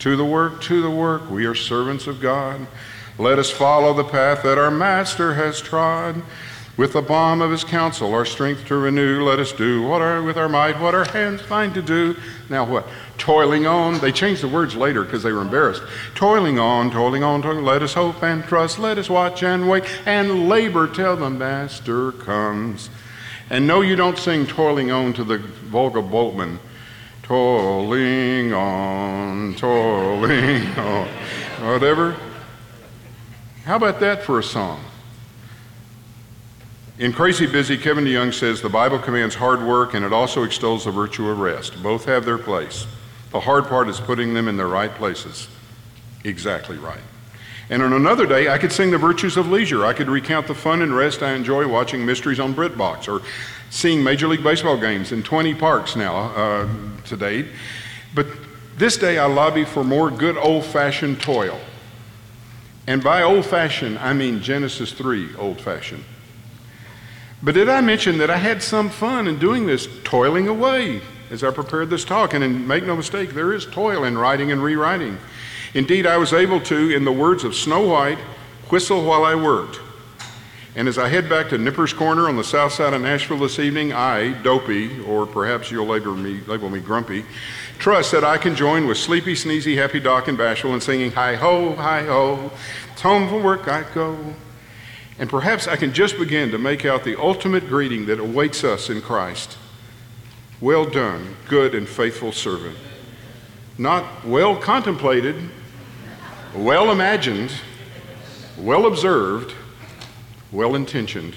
[0.00, 2.66] To the work, to the work, we are servants of God.
[3.18, 6.22] Let us follow the path that our Master has trod.
[6.76, 10.22] With the balm of his counsel, our strength to renew, let us do what our,
[10.22, 12.14] with our might what our hands find to do.
[12.48, 12.86] Now what?
[13.18, 13.98] Toiling on.
[13.98, 15.82] They changed the words later because they were embarrassed.
[16.14, 17.64] Toiling on, toiling on, toiling.
[17.64, 18.78] Let us hope and trust.
[18.78, 22.88] Let us watch and wait and labor till the Master comes.
[23.50, 26.60] And no, you don't sing toiling on to the Volga boatman.
[27.24, 31.08] Toiling on, toiling on.
[31.66, 32.16] Whatever.
[33.68, 34.82] How about that for a song?
[36.98, 40.86] In Crazy Busy, Kevin DeYoung says the Bible commands hard work and it also extols
[40.86, 41.82] the virtue of rest.
[41.82, 42.86] Both have their place.
[43.30, 45.48] The hard part is putting them in their right places.
[46.24, 47.02] Exactly right.
[47.68, 49.84] And on another day, I could sing the virtues of leisure.
[49.84, 53.22] I could recount the fun and rest I enjoy watching mysteries on BritBox or
[53.68, 56.68] seeing Major League Baseball games in 20 parks now uh,
[57.04, 57.48] to date.
[58.14, 58.28] But
[58.78, 61.60] this day, I lobby for more good old fashioned toil.
[62.88, 66.04] And by old fashioned, I mean Genesis 3 old fashioned.
[67.42, 71.44] But did I mention that I had some fun in doing this, toiling away as
[71.44, 72.32] I prepared this talk?
[72.32, 75.18] And make no mistake, there is toil in writing and rewriting.
[75.74, 78.18] Indeed, I was able to, in the words of Snow White,
[78.70, 79.80] whistle while I worked.
[80.74, 83.58] And as I head back to Nipper's Corner on the south side of Nashville this
[83.58, 87.26] evening, I, Dopey, or perhaps you'll label me, label me Grumpy,
[87.78, 91.36] trust that I can join with Sleepy, Sneezy, Happy Doc, and Bashful in singing Hi
[91.36, 92.50] Ho, Hi Ho,
[92.92, 94.18] it's home from work I go.
[95.18, 98.90] And perhaps I can just begin to make out the ultimate greeting that awaits us
[98.90, 99.56] in Christ.
[100.60, 102.76] Well done, good and faithful servant.
[103.78, 105.36] Not well contemplated,
[106.54, 107.52] well imagined,
[108.58, 109.54] well observed,
[110.50, 111.36] well intentioned,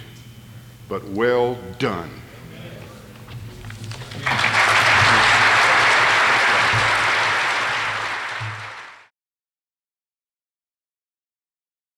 [0.90, 2.10] but well done.